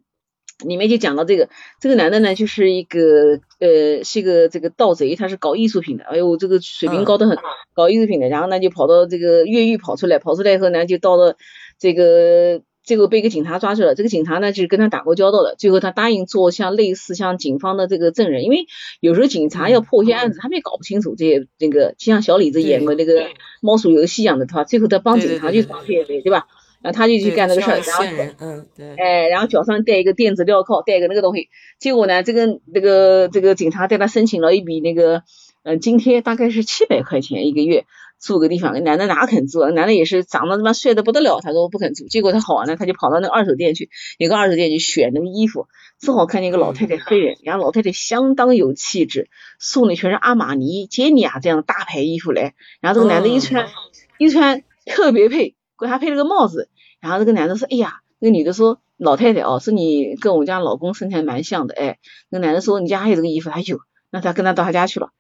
[0.65, 1.49] 里面就讲到这个
[1.81, 7.37] 这个男的呢，就是一个呃，是一个这个盗贼，他是搞艺术品的，哎呦，这个水平高得很，
[7.75, 8.29] 搞艺术品的。
[8.29, 11.37] 然后呢，就跑到这个越狱跑出来，跑出来以后呢，就到了
[11.79, 12.63] 这个。
[12.85, 18.67] 最后被一个警察抓住了，这个警察呢就是跟他打过交道的，最后他答应做像类似像警方的这个证人，因为
[19.01, 23.27] 有时候警察要破一些案子，他们也搞不清楚这些这个，就像小李子演过那个
[23.63, 26.47] 猫鼠游戏一样的，他最后他帮警察去抓这些对吧？
[26.83, 28.05] 然后他就去干那个事儿，然后
[28.41, 31.49] 嗯对，哎，然后脚上带一个电子镣铐，带一个那个东西，
[31.79, 35.23] 结果呢，这个这个这个警察带他申请了一笔那个
[35.63, 37.87] 嗯津贴，大概是七百块钱一个月。
[38.25, 39.61] 住个地方，那男的哪肯住？
[39.67, 42.07] 那男的也是长得他妈帅的不得了，他说我不肯住。
[42.09, 45.69] 结果他好玩呢，他就跑到那个二手店去，有个二手店去选那个衣服，
[46.01, 49.29] 正好看见一个老太太黑人，人家老太太相当有气质，
[49.59, 52.55] 送的全是阿玛尼、杰尼亚这样的大牌衣服来。
[52.81, 53.69] 然后这个男的一穿
[54.17, 56.71] 一穿特别配，给他配了个帽子。
[57.01, 61.99] 然后这个男的说：“哎呀，那个女的说老太太哦，说你跟我家老公身材蛮像的。”哎，
[62.31, 65.11] 那男的说：“你家还有这个衣服？”他有，那他跟他到他家去了。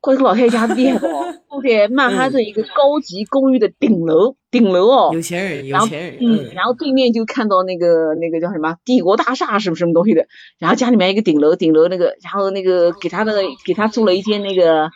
[0.00, 1.06] 过这个老太太家厉害不？
[1.60, 10.26] 住在曼哈顿一个高级公寓的顶楼，顶楼哦，有钱人，有钱人，嗯，然后对面就看到那个那个叫什么帝国大厦什么什么东西的，
[10.58, 14.90] 然后家里面一个顶楼，顶楼那个，然后那个给他那个给他租了一间那个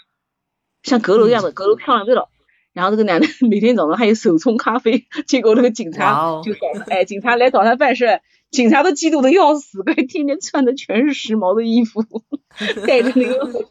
[0.83, 2.29] 像阁楼一样的阁楼，漂亮对了。
[2.73, 6.53] 然后这个男的 每天早上还有手冲咖啡， 结果那个警察就
[6.89, 8.21] 哎，警察来找他办事，
[8.51, 12.03] 警察都嫉妒的要死，天天穿的全是时髦的衣服，
[12.87, 13.67] 带着那个。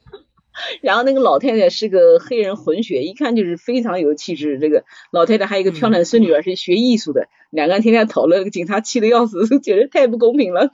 [0.81, 4.59] 然后那个老太太是个黑人混血，一看就是非常有气质。
[4.59, 8.49] 这个老太太还有一个漂亮的孙女儿是学艺术的，两个人天天讨论。
[8.51, 10.69] 警察气得要死， 简直太不公平了。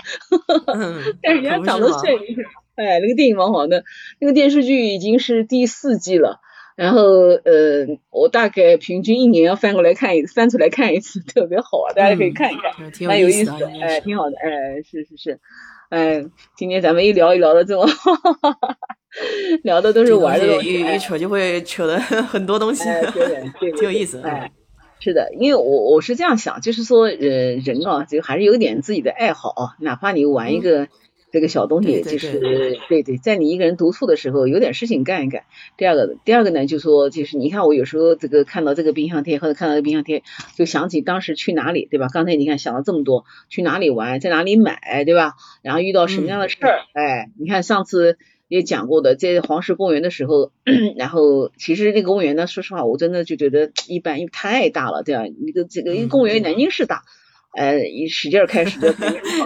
[1.22, 2.12] 但是人家长得帅，
[2.76, 3.84] 哎，那个电影蛮好的。
[4.20, 6.40] 那个电视剧已经是第四季了，
[6.76, 15.40] 然后呃，我大概平均一年要翻过来看一翻出来看一次，特别好啊，大家可以看一看，蛮有意思的，哎，挺好的，哎，是是是，
[15.90, 16.26] 哎，
[16.56, 17.88] 今天咱们一聊一聊的这么。
[19.64, 22.00] 聊的都是玩的东西，一扯就会扯的
[22.30, 22.84] 很多东西，
[23.14, 24.20] 对， 挺有意思。
[24.24, 24.52] 哎，
[25.00, 30.88] 是的，因为我我是这样想，就是说，呃，人啊，就还是有点自己的爱好啊，哪怕你玩一个
[31.32, 32.40] 这个小东西，就是
[32.90, 35.44] 对对，在你一个人独处的时候，有点事情干一干。
[35.78, 40.24] 第二个，第二个呢，就说就是你看我有时候这个看到这个冰箱贴或者看到冰箱贴，
[40.56, 42.08] 就想起当时去哪里，对吧？
[42.12, 45.34] 刚才你看想了这么多，去哪里玩，在哪里买，对吧？
[45.62, 48.18] 然后遇到什么样的事儿，哎，你看上次。
[48.48, 50.52] 也讲过的，在黄石公园的时候，
[50.96, 55.24] 然后其实那个公园呢，说实话，我真的就觉得一般，因为太大了，对吧？
[55.46, 57.04] 那个这个一个公园，南京市大，
[57.58, 58.94] 呃，一使劲开， 使劲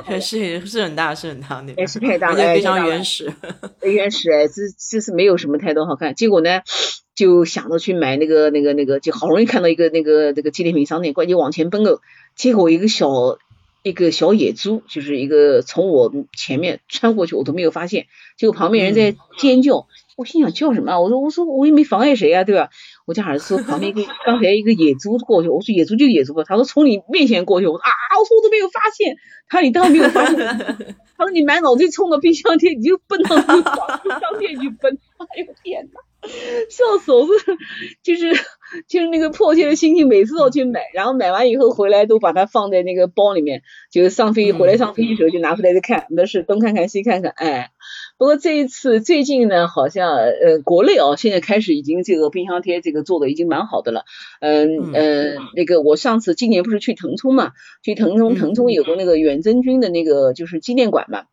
[0.06, 3.32] 开，是是很大，是很大，那边是太大，非常原始，
[3.82, 6.14] 原始哎，这这是没有什么太多好看。
[6.14, 6.62] 结果呢，
[7.16, 12.00] 就想着去买那个那个那个，就好容易看到一个那个那个纪念品商店，关键往前奔哦，
[12.36, 13.08] 结果一个小。
[13.84, 18.06] 一个小野猪，就是一个从我前面穿过去，我都没有发现。
[18.38, 19.88] 结果旁边人在尖叫，
[20.18, 21.00] 我心想叫什么？
[21.02, 22.70] 我说我说我也没妨碍谁呀，对吧？
[23.06, 26.44] 我家儿子说旁边一个刚才一个野猪过去，我说野猪就野猪吧。
[26.46, 27.90] 他说从你面前过去，我说啊，
[28.20, 29.16] 我说我都没有发现。
[29.50, 30.38] 他说你当然没有发现。
[31.18, 34.98] 他说你满脑子冲着冰箱贴，你就奔到那个冰箱贴去奔。
[35.18, 36.00] 哎呦天哪！
[36.70, 37.28] 笑死我！
[38.04, 38.34] 就是
[38.88, 47.72] 就是那个迫切的心情，每次都去买，然后买完以后回来都把它放在那个包里面，就是上飞机回来上飞机时候就拿出来再看，没事东看看西看看，哎。
[48.18, 54.06] 不过这一次最近呢，好像呃国内哦现在开始已经这个冰箱贴这个做的已经蛮好的了，
[54.42, 61.24] 嗯嗯，那个我上次今年不是去腾冲嘛，去腾冲腾冲有个那个远征军的那个就是纪念馆嘛，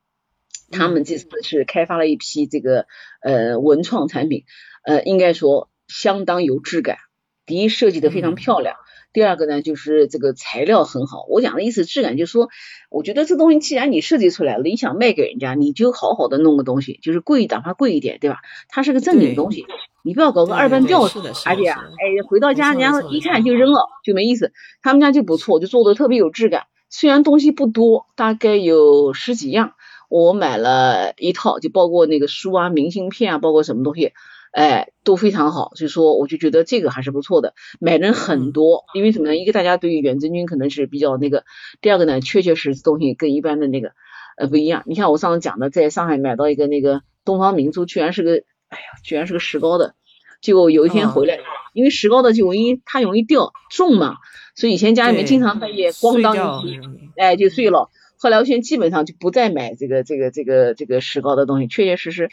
[0.71, 2.87] 他们这次是开发了一批这个
[3.21, 4.45] 呃文创产品。
[4.89, 6.97] 呃，应该说相当有质感。
[7.45, 8.77] 第一，设计的非常漂亮；
[9.13, 11.27] 第二个呢，就是这个材料很好。
[11.29, 12.49] 我讲的意思，质感就是说，
[12.91, 18.39] 我觉得这东西既然你设计出来了，你想卖给人家，你就好好的弄个东西，就是贵，哪怕贵一点，对吧？
[18.71, 19.67] 它是个正经东西，
[20.03, 21.21] 你不要搞个二半吊子。
[21.45, 24.53] 而且啊，哎，回到家，人家一看就扔了，就没意思。
[24.81, 26.65] 他们家就不错，就做的特别有质感。
[26.89, 29.75] 虽然东西不多，大概有十几样，
[30.09, 34.13] 我买了一套，就包括那个书啊、明信片啊，包括什么东西。
[34.59, 37.55] 哎，都非常好，所以说我就觉得这个还是不错的。
[37.79, 39.37] 买人很多，因为什么呢？
[39.37, 41.45] 一个大家对于远征军可能是比较那个，
[41.81, 43.93] 第二个呢，确确实实东西跟一般的那个
[44.37, 44.83] 呃不一样。
[44.87, 48.33] 你看我上次讲的，在上海买到一个那个东方明珠，居然是个，
[48.67, 49.95] 哎呀，居然是个石膏的。
[50.41, 51.39] 结果有一天回来，
[51.73, 54.17] 因为石膏的就容易它容易掉重嘛，
[54.57, 56.81] 所以以前家里面经常半夜咣当一击，
[57.17, 57.91] 哎就碎了。
[58.21, 62.29] 后来我现在基本上就不再买这个这个这个这个石膏的东西，确确实实。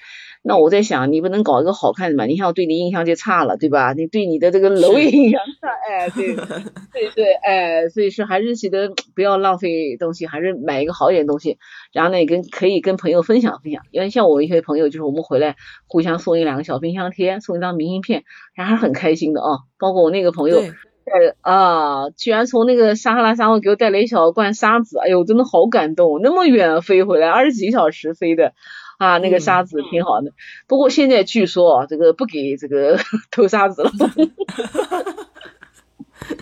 [0.48, 2.28] 那我在想，你不能搞一个好看的嘛？
[2.28, 3.94] 你像我对你印象就差了，对吧？
[3.94, 6.36] 你对你的这个楼也印象差，哎，对，
[6.94, 11.58] 对对，哎，所以说还是觉得不要浪费东西，还是买一个好一点东西，
[11.92, 13.82] 然后呢，也跟可以跟朋友分享分享。
[13.90, 15.56] 因为像我一些朋友，就是我们回来
[15.88, 18.24] 互相送一两个小冰箱贴，送一张明信片，
[18.56, 19.58] 还是很开心的啊。
[19.80, 28.54] 包括我那个朋友带啊，居然从那个撒哈拉沙漠给我带了一小罐沙子，哎呦，真的好感动，那么远飞回来，二十几小时飞的。
[28.98, 30.32] 啊，那个沙子挺好的，
[30.68, 32.98] 不过现在据说啊，这个不给这个
[33.32, 33.92] 偷沙子了。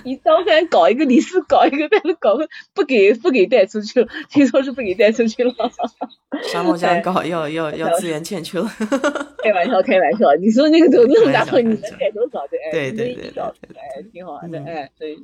[0.05, 5.53] 你早敢搞一个，你是搞一个，但是搞个不给不给带出去了，听说是不给带出去了。
[6.43, 8.69] 沙漠这搞要要要资源欠缺了。
[9.43, 12.51] 开玩笑开玩笑，你说那个都那么大，你能带多少的？
[12.71, 13.33] 对对对，
[13.75, 15.17] 哎，挺好的，哎，对，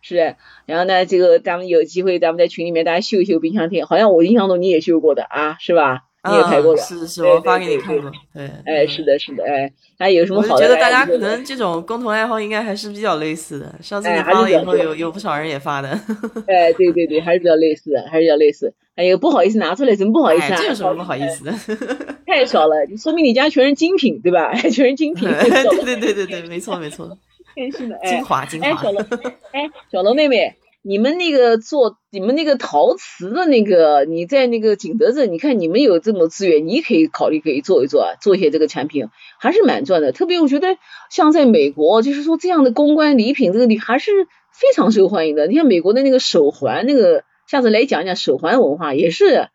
[0.00, 0.36] 是。
[0.64, 6.04] 然后呢，这个咱们有机会，咱们在群里面大家秀一秀冰箱贴，好像我印象中你也秀过的啊，是吧？
[6.28, 8.10] 你也拍过的，是是，我发给你看过。
[8.34, 10.54] 对，哎，是的，是的，哎，还有什么好的？
[10.54, 13.74] 我觉得大家可能这种共同爱好应该还是比较类似的。
[13.82, 15.88] 上次你发了以后，有有不少人也发的。
[16.48, 18.72] 哎，对对对，还是比较类似的，还是比较类似。
[18.96, 20.56] 哎呦，不好意思拿出来，真不好意思啊！
[20.58, 21.52] 这有什么不好意思的？
[22.26, 24.54] 太少了，说明你家全是精品，对吧？
[24.54, 25.28] 全是精品。
[25.28, 27.16] 对对对对对，没错没错。
[27.54, 28.68] 天心的，哎，精华精华。
[28.68, 29.06] 哎，小龙，
[29.52, 30.54] 哎，小龙妹妹，
[30.88, 39.08] 你们那个做你们那个陶瓷的那个，你在那个景德镇，你看你们有这么资源，你可以考虑可以做一做啊，做一些这个产品，
[39.40, 40.12] 还是蛮赚的。
[40.12, 40.78] 特别我觉得
[41.10, 44.12] 像在美国，就是说这样的公关礼品这个你还是
[44.54, 45.48] 非常受欢迎的。
[45.48, 49.48] 你看美国的那个手环，那个下次来讲讲手环文化也是，啊，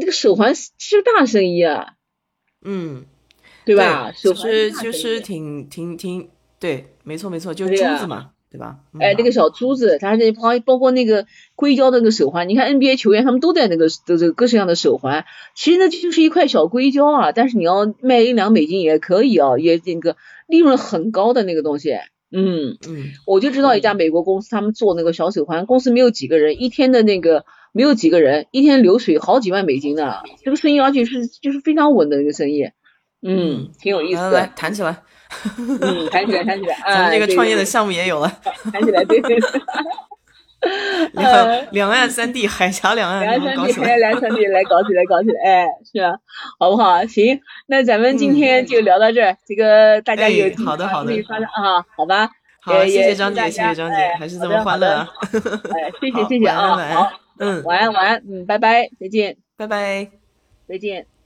[0.00, 1.94] 这个手环是大生意啊。
[2.64, 3.04] 嗯，
[3.64, 4.10] 对吧？
[4.10, 8.78] 就是就是挺挺挺对，没错没错，就是珠子嘛，对吧？
[8.98, 20.16] 哎，那个小珠子，它这包包括那个硅胶的那个手环，你看 NBA 球员他们都戴那个这这各式各样的手环，其实那就是一块小硅胶啊，但是你要卖一两美金也可以啊，也那个
[20.46, 21.92] 利润很高的那个东西。
[22.30, 27.44] 嗯嗯，我就知道一家美国公司，他们做那个小手环，公司没有几个人，一天的那个。
[27.70, 32.70] 没有几个人，一天流水好几万美金呢，这个生意而且是就是非常稳的一个生意，
[33.22, 34.32] 嗯，挺有意思的。
[34.32, 35.02] 来谈起来，
[35.80, 38.30] 嗯，谈起来，谈起来，咱们这个创业的项目也有了，
[38.72, 39.36] 谈起来，对对。
[41.12, 46.12] 两两岸三地，海峡两岸，两岸三地，海峡两岸三地来搞起来，搞起来，哎，是啊，
[46.58, 47.04] 好不好？
[47.06, 52.28] 行，那咱们今天就聊到这儿，这个大家有好的好的发展啊，好吧。
[52.60, 55.08] 好，谢谢张姐，谢谢张姐，还是这么欢乐啊！
[55.30, 60.08] 哎， 谢谢谢谢啊，好，嗯，晚安晚安，嗯，拜拜，再见，拜拜，
[60.68, 61.17] 再见。